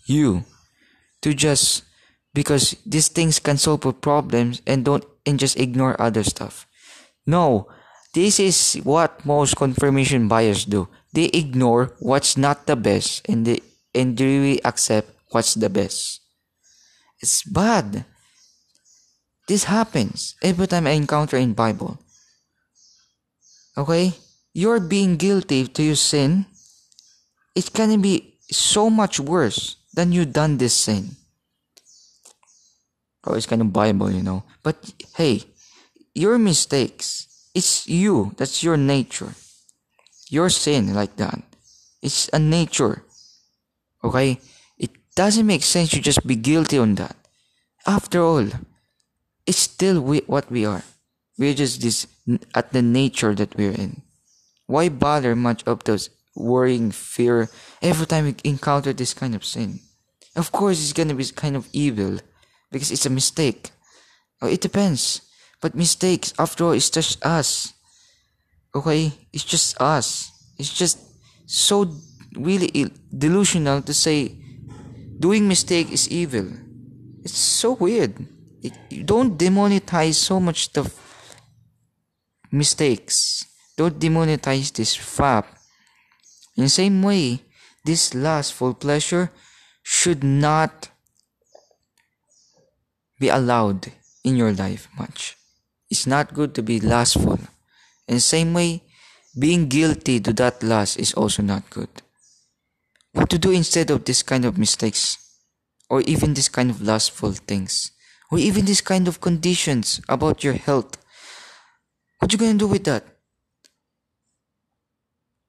you 0.06 0.44
to 1.22 1.34
just 1.34 1.82
because 2.34 2.76
these 2.84 3.08
things 3.08 3.38
can 3.38 3.56
solve 3.56 3.86
problems 4.00 4.60
and 4.66 4.84
don't 4.84 5.04
and 5.26 5.38
just 5.38 5.58
ignore 5.58 6.00
other 6.00 6.22
stuff. 6.22 6.66
No 7.26 7.70
this 8.14 8.38
is 8.38 8.78
what 8.86 9.26
most 9.26 9.56
confirmation 9.56 10.28
bias 10.28 10.64
do. 10.64 10.88
They 11.12 11.34
ignore 11.34 11.98
what's 11.98 12.38
not 12.38 12.66
the 12.66 12.76
best 12.76 13.26
and 13.28 13.44
they 13.44 13.60
and 13.94 14.18
really 14.18 14.62
accept 14.64 15.10
what's 15.30 15.54
the 15.54 15.68
best. 15.68 16.22
It's 17.18 17.42
bad. 17.42 18.04
This 19.46 19.64
happens 19.64 20.36
every 20.42 20.66
time 20.66 20.86
i 20.86 20.94
encounter 20.94 21.36
in 21.36 21.52
bible. 21.52 21.98
Okay 23.76 24.14
you're 24.54 24.80
being 24.80 25.16
guilty 25.16 25.66
to 25.66 25.82
your 25.82 25.96
sin, 25.96 26.46
it 27.54 27.72
can 27.72 28.00
be 28.00 28.38
so 28.50 28.88
much 28.88 29.20
worse 29.20 29.76
than 29.92 30.12
you 30.12 30.24
done 30.24 30.58
this 30.58 30.74
sin. 30.74 31.16
Oh, 33.26 33.34
it's 33.34 33.46
kind 33.46 33.62
of 33.62 33.72
Bible, 33.72 34.10
you 34.10 34.22
know. 34.22 34.44
But 34.62 34.76
hey, 35.16 35.42
your 36.14 36.38
mistakes, 36.38 37.26
it's 37.54 37.88
you. 37.88 38.32
That's 38.36 38.62
your 38.62 38.76
nature. 38.76 39.34
Your 40.30 40.48
sin 40.50 40.94
like 40.94 41.16
that. 41.16 41.42
It's 42.02 42.28
a 42.32 42.38
nature. 42.38 43.02
Okay? 44.02 44.40
It 44.78 44.90
doesn't 45.14 45.46
make 45.46 45.62
sense 45.62 45.92
you 45.92 46.00
just 46.00 46.26
be 46.26 46.36
guilty 46.36 46.78
on 46.78 46.94
that. 46.96 47.16
After 47.86 48.22
all, 48.22 48.48
it's 49.46 49.58
still 49.58 50.00
we, 50.00 50.18
what 50.26 50.50
we 50.50 50.64
are. 50.64 50.82
We're 51.38 51.54
just 51.54 51.82
this 51.82 52.06
at 52.54 52.72
the 52.72 52.82
nature 52.82 53.34
that 53.34 53.56
we're 53.56 53.72
in. 53.72 54.02
Why 54.66 54.88
bother 54.88 55.36
much 55.36 55.62
of 55.64 55.84
those 55.84 56.10
worrying 56.34 56.90
fear 56.90 57.48
every 57.82 58.06
time 58.06 58.24
we 58.24 58.34
encounter 58.44 58.92
this 58.92 59.14
kind 59.14 59.34
of 59.34 59.44
sin? 59.44 59.80
Of 60.36 60.50
course, 60.52 60.82
it's 60.82 60.92
gonna 60.92 61.14
be 61.14 61.24
kind 61.26 61.56
of 61.56 61.68
evil 61.72 62.18
because 62.72 62.90
it's 62.90 63.06
a 63.06 63.10
mistake. 63.10 63.70
Oh, 64.42 64.48
it 64.48 64.60
depends. 64.60 65.22
But 65.60 65.74
mistakes, 65.74 66.34
after 66.38 66.64
all, 66.64 66.72
it's 66.72 66.90
just 66.90 67.24
us. 67.24 67.72
Okay? 68.74 69.12
It's 69.32 69.44
just 69.44 69.80
us. 69.80 70.30
It's 70.58 70.72
just 70.72 70.98
so 71.46 71.90
really 72.36 72.90
delusional 73.16 73.80
to 73.82 73.94
say 73.94 74.36
doing 75.18 75.48
mistake 75.48 75.90
is 75.92 76.08
evil. 76.10 76.46
It's 77.22 77.38
so 77.38 77.72
weird. 77.72 78.12
It, 78.62 78.72
you 78.90 79.04
don't 79.04 79.38
demonetize 79.38 80.14
so 80.14 80.40
much 80.40 80.72
the 80.72 80.90
mistakes. 82.50 83.33
Don't 83.76 83.98
demonetize 83.98 84.72
this 84.72 84.96
fap. 84.96 85.44
In 86.56 86.68
same 86.68 87.02
way, 87.02 87.40
this 87.84 88.14
lustful 88.14 88.74
pleasure 88.74 89.30
should 89.82 90.22
not 90.22 90.88
be 93.18 93.28
allowed 93.28 93.92
in 94.22 94.36
your 94.36 94.52
life 94.52 94.88
much. 94.96 95.36
It's 95.90 96.06
not 96.06 96.34
good 96.34 96.54
to 96.54 96.62
be 96.62 96.80
lustful. 96.80 97.38
In 98.08 98.20
same 98.20 98.54
way, 98.54 98.82
being 99.38 99.68
guilty 99.68 100.20
to 100.20 100.32
that 100.34 100.62
lust 100.62 100.98
is 100.98 101.12
also 101.14 101.42
not 101.42 101.68
good. 101.70 101.88
What 103.12 103.30
to 103.30 103.38
do 103.38 103.50
instead 103.50 103.90
of 103.90 104.04
this 104.04 104.22
kind 104.22 104.44
of 104.44 104.58
mistakes? 104.58 105.18
Or 105.90 106.00
even 106.00 106.34
this 106.34 106.48
kind 106.48 106.70
of 106.70 106.80
lustful 106.80 107.32
things? 107.32 107.90
Or 108.30 108.38
even 108.38 108.64
this 108.64 108.80
kind 108.80 109.06
of 109.06 109.20
conditions 109.20 110.00
about 110.08 110.42
your 110.42 110.54
health? 110.54 110.96
What 112.18 112.32
you 112.32 112.38
gonna 112.38 112.54
do 112.54 112.66
with 112.66 112.84
that? 112.84 113.04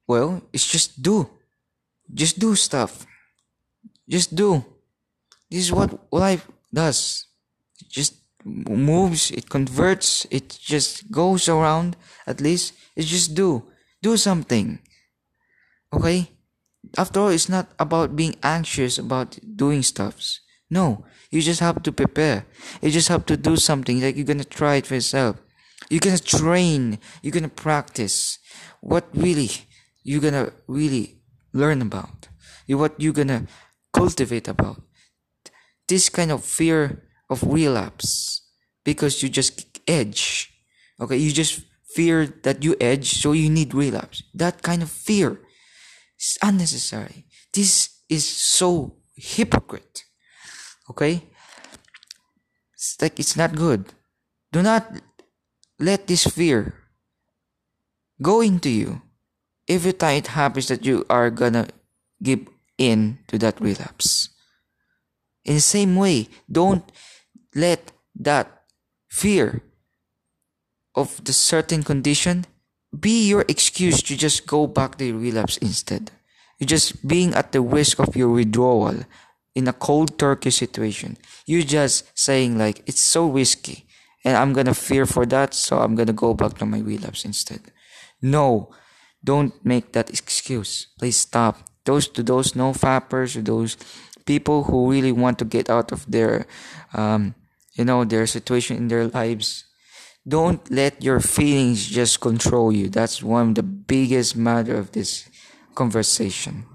Well, 0.08 0.41
it's 0.54 0.68
just 0.68 1.02
do. 1.02 1.30
Just 2.13 2.39
do 2.39 2.56
stuff. 2.56 3.06
Just 4.08 4.36
do. 4.36 4.63
This 5.50 5.65
is 5.65 5.72
what 5.72 5.98
life 6.13 6.48
does. 6.74 7.26
It 7.82 7.89
just 7.89 8.15
moves, 8.44 9.32
it 9.32 9.50
converts, 9.50 10.28
it 10.30 10.58
just 10.62 11.12
goes 11.12 11.50
around. 11.50 11.98
At 12.28 12.41
least, 12.41 12.74
it's 12.96 13.10
just 13.10 13.34
do. 13.34 13.63
Do 14.02 14.18
something. 14.18 14.80
Okay? 15.91 16.30
After 16.98 17.20
all, 17.20 17.30
it's 17.30 17.50
not 17.50 17.74
about 17.80 18.15
being 18.15 18.36
anxious 18.44 18.98
about 18.98 19.39
doing 19.56 19.82
stuffs. 19.82 20.41
No, 20.70 21.06
you 21.32 21.41
just 21.41 21.60
have 21.60 21.82
to 21.84 21.91
prepare. 21.91 22.46
You 22.82 22.91
just 22.91 23.08
have 23.08 23.26
to 23.28 23.38
do 23.38 23.58
something 23.58 24.02
like 24.02 24.15
you're 24.15 24.26
gonna 24.26 24.44
try 24.44 24.76
it 24.76 24.86
for 24.86 24.96
yourself. 24.96 25.38
You're 25.89 26.00
gonna 26.00 26.18
train. 26.18 27.00
You're 27.22 27.32
gonna 27.32 27.50
practice. 27.50 28.39
What 28.82 29.06
really 29.13 29.50
you're 30.06 30.22
gonna 30.22 30.54
really 30.68 31.20
learn 31.52 31.82
about 31.82 32.30
what 32.70 32.94
you're 33.02 33.13
gonna 33.13 33.48
cultivate 33.91 34.48
about. 34.48 34.82
This 35.88 36.10
kind 36.10 36.32
of 36.32 36.46
fear 36.46 37.04
of 37.30 37.44
relapse 37.44 38.46
because 38.84 39.22
you 39.22 39.30
just 39.30 39.65
edge 39.88 40.52
okay? 41.02 41.18
You 41.18 41.32
just 41.32 41.62
fear 41.94 42.26
that 42.44 42.63
you 42.63 42.76
edge 42.80 43.20
so 43.20 43.34
you 43.34 43.50
need 43.50 43.74
relapse. 43.74 44.24
That 44.34 44.62
kind 44.62 44.82
of 44.82 44.89
fear 44.89 45.41
is 46.20 46.38
unnecessary. 46.41 47.26
This 47.54 47.89
is 48.08 48.26
so 48.26 48.98
hypocrite 49.15 50.06
okay? 50.89 51.24
It's 52.74 53.02
like 53.02 53.20
it's 53.20 53.36
not 53.36 53.56
good. 53.56 53.94
Do 54.52 54.62
not 54.62 54.86
let 55.80 56.08
this 56.08 56.26
fear 56.26 56.74
go 58.22 58.41
into 58.41 58.70
you 58.70 59.02
every 59.67 59.93
time 59.93 60.17
it 60.17 60.28
happens 60.28 60.67
that 60.67 60.86
you 60.86 61.06
are 61.10 61.30
gonna 61.30 61.67
give 62.21 62.47
in 62.78 63.19
to 63.28 63.38
that 63.39 63.60
relapse. 63.60 64.30
In 65.43 65.56
the 65.56 65.62
same 65.62 65.95
way, 65.95 66.28
don't 66.51 66.91
let 67.54 67.91
that 68.15 68.63
fear 69.10 69.62
of 70.95 71.23
the 71.23 71.34
certain 71.34 71.84
condition 71.84 72.45
be 72.97 73.28
your 73.28 73.45
excuse 73.47 74.01
to 74.04 74.15
just 74.15 74.47
go 74.47 74.67
back 74.67 74.97
to 74.97 75.17
relapse 75.17 75.58
instead. 75.58 76.12
You're 76.60 76.67
just 76.67 77.08
being 77.08 77.34
at 77.34 77.51
the 77.51 77.62
risk 77.62 77.99
of 77.99 78.15
your 78.15 78.30
withdrawal 78.30 79.04
in 79.54 79.67
a 79.67 79.73
cold 79.73 80.17
turkey 80.17 80.51
situation. 80.51 81.17
You're 81.45 81.63
just 81.63 82.17
saying 82.17 82.58
like 82.58 82.82
it's 82.88 83.01
so 83.01 83.28
risky 83.28 83.86
and 84.23 84.36
I'm 84.36 84.54
gonna 84.54 84.73
fear 84.73 85.06
for 85.06 85.25
that, 85.28 85.54
so 85.54 85.80
I'm 85.80 85.95
gonna 85.95 86.13
go 86.13 86.34
back 86.34 86.58
to 86.58 86.65
my 86.65 86.80
relapse 86.80 87.25
instead. 87.25 87.62
No, 88.21 88.71
Don't 89.26 89.54
make 89.66 89.94
that 89.94 90.10
excuse. 90.14 90.88
Please 91.00 91.18
stop. 91.18 91.58
Those 91.86 92.08
to 92.14 92.22
those 92.22 92.56
no 92.56 92.74
fappers, 92.74 93.34
to 93.34 93.42
those 93.42 93.78
people 94.26 94.64
who 94.70 94.92
really 94.92 95.12
want 95.12 95.40
to 95.40 95.46
get 95.46 95.70
out 95.70 95.92
of 95.92 96.06
their, 96.06 96.46
um, 96.94 97.34
you 97.74 97.86
know, 97.86 98.06
their 98.06 98.28
situation 98.28 98.78
in 98.78 98.88
their 98.88 99.08
lives. 99.08 99.66
Don't 100.28 100.62
let 100.72 101.04
your 101.04 101.20
feelings 101.20 101.86
just 101.86 102.22
control 102.22 102.72
you. 102.72 102.90
That's 102.90 103.22
one 103.22 103.50
of 103.50 103.56
the 103.56 103.64
biggest 103.64 104.36
matter 104.36 104.78
of 104.78 104.92
this 104.94 105.30
conversation. 105.74 106.66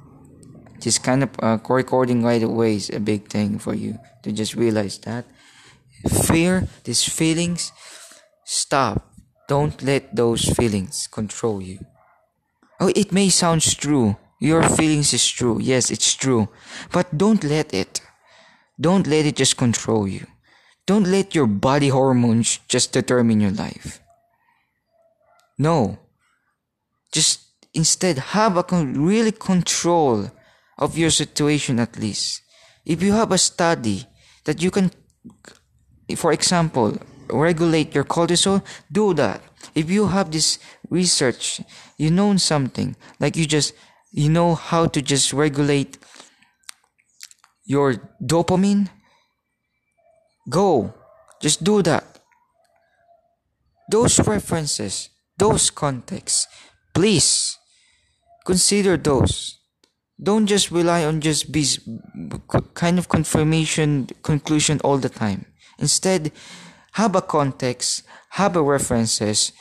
This 0.81 0.99
kind 0.99 1.23
of 1.23 1.31
uh, 1.43 1.59
recording 1.69 2.23
right 2.23 2.43
away 2.43 2.77
is 2.77 2.91
a 2.91 3.01
big 3.01 3.29
thing 3.29 3.59
for 3.59 3.75
you 3.75 3.99
to 4.23 4.33
just 4.33 4.55
realize 4.55 4.99
that 4.99 5.27
fear, 6.09 6.67
these 6.85 7.05
feelings, 7.05 7.73
stop. 8.45 9.13
Don't 9.49 9.83
let 9.83 10.15
those 10.15 10.49
feelings 10.55 11.09
control 11.11 11.61
you. 11.61 11.85
Oh, 12.81 12.91
it 12.97 13.13
may 13.13 13.29
sound 13.29 13.61
true. 13.63 14.17
Your 14.41 14.63
feelings 14.63 15.13
is 15.13 15.29
true. 15.29 15.61
Yes, 15.61 15.91
it's 15.91 16.15
true. 16.15 16.49
But 16.91 17.17
don't 17.17 17.45
let 17.45 17.75
it. 17.75 18.01
Don't 18.81 19.07
let 19.07 19.27
it 19.27 19.37
just 19.37 19.59
control 19.59 20.09
you. 20.09 20.27
Don't 20.87 21.07
let 21.07 21.35
your 21.35 21.47
body 21.47 21.89
hormones 21.89 22.59
just 22.67 22.93
determine 22.93 23.41
your 23.41 23.51
life. 23.51 24.01
No. 25.59 25.99
Just 27.13 27.43
instead 27.75 28.33
have 28.33 28.57
a 28.57 28.65
con- 28.65 29.05
really 29.05 29.33
control 29.33 30.31
of 30.79 30.97
your 30.97 31.11
situation 31.11 31.79
at 31.79 31.99
least. 31.99 32.41
If 32.87 33.03
you 33.03 33.13
have 33.13 33.31
a 33.31 33.39
study 33.39 34.07
that 34.45 34.63
you 34.63 34.71
can, 34.71 34.91
for 36.17 36.33
example, 36.33 36.97
regulate 37.33 37.95
your 37.95 38.05
cortisol, 38.05 38.65
do 38.91 39.15
that. 39.15 39.41
If 39.75 39.91
you 39.91 40.09
have 40.09 40.31
this 40.31 40.59
research, 40.89 41.61
you 41.97 42.11
know 42.11 42.37
something, 42.37 42.97
like 43.19 43.37
you 43.37 43.47
just, 43.47 43.75
you 44.13 44.29
know 44.29 44.55
how 44.55 44.87
to 44.87 45.03
just 45.03 45.33
regulate 45.33 45.99
your 47.65 47.95
dopamine, 48.23 48.89
go. 50.49 50.95
Just 51.41 51.65
do 51.65 51.83
that. 51.83 52.05
Those 53.91 54.19
references, 54.27 55.09
those 55.39 55.71
contexts, 55.71 56.47
please 56.95 57.57
consider 58.45 58.97
those. 58.97 59.59
Don't 60.23 60.47
just 60.47 60.71
rely 60.71 61.05
on 61.05 61.21
just 61.21 61.51
be 61.51 61.65
kind 62.75 62.99
of 62.99 63.09
confirmation 63.09 64.09
conclusion 64.23 64.81
all 64.85 64.99
the 64.99 65.09
time. 65.09 65.47
Instead, 65.79 66.31
have 66.93 67.15
a 67.15 67.23
context, 67.23 68.03
have 68.31 68.57
a 68.57 68.63
references, 68.63 69.53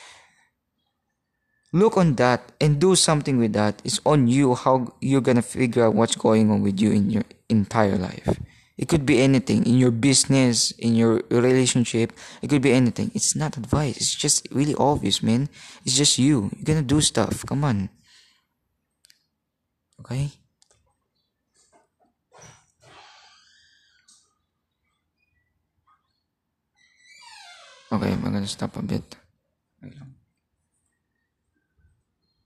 look 1.72 1.98
on 1.98 2.16
that 2.16 2.52
and 2.60 2.80
do 2.80 2.96
something 2.96 3.38
with 3.38 3.54
that. 3.54 3.82
It's 3.84 4.00
on 4.06 4.28
you 4.28 4.56
how 4.56 4.94
you're 5.02 5.22
gonna 5.22 5.42
figure 5.42 5.86
out 5.86 5.96
what's 5.96 6.16
going 6.16 6.50
on 6.52 6.62
with 6.62 6.80
you 6.80 6.92
in 6.92 7.10
your 7.10 7.24
entire 7.50 7.98
life. 7.98 8.40
It 8.78 8.88
could 8.88 9.06
be 9.06 9.20
anything 9.20 9.66
in 9.66 9.78
your 9.78 9.92
business, 9.92 10.72
in 10.72 10.96
your 10.96 11.22
relationship. 11.30 12.14
It 12.42 12.50
could 12.50 12.62
be 12.62 12.72
anything. 12.72 13.12
It's 13.14 13.36
not 13.36 13.58
advice. 13.58 13.98
It's 13.98 14.16
just 14.16 14.48
really 14.52 14.74
obvious, 14.76 15.22
man. 15.22 15.50
It's 15.86 15.98
just 15.98 16.18
you. 16.18 16.50
You're 16.56 16.64
gonna 16.64 16.82
do 16.82 17.02
stuff. 17.02 17.46
Come 17.46 17.66
on. 17.66 17.90
Okay? 20.00 20.39
Okay, 27.92 28.12
I'm 28.12 28.22
gonna 28.22 28.46
stop 28.46 28.78
a 28.78 28.84
bit. 28.84 29.02
Wait 29.02 29.10
lang. 29.10 29.19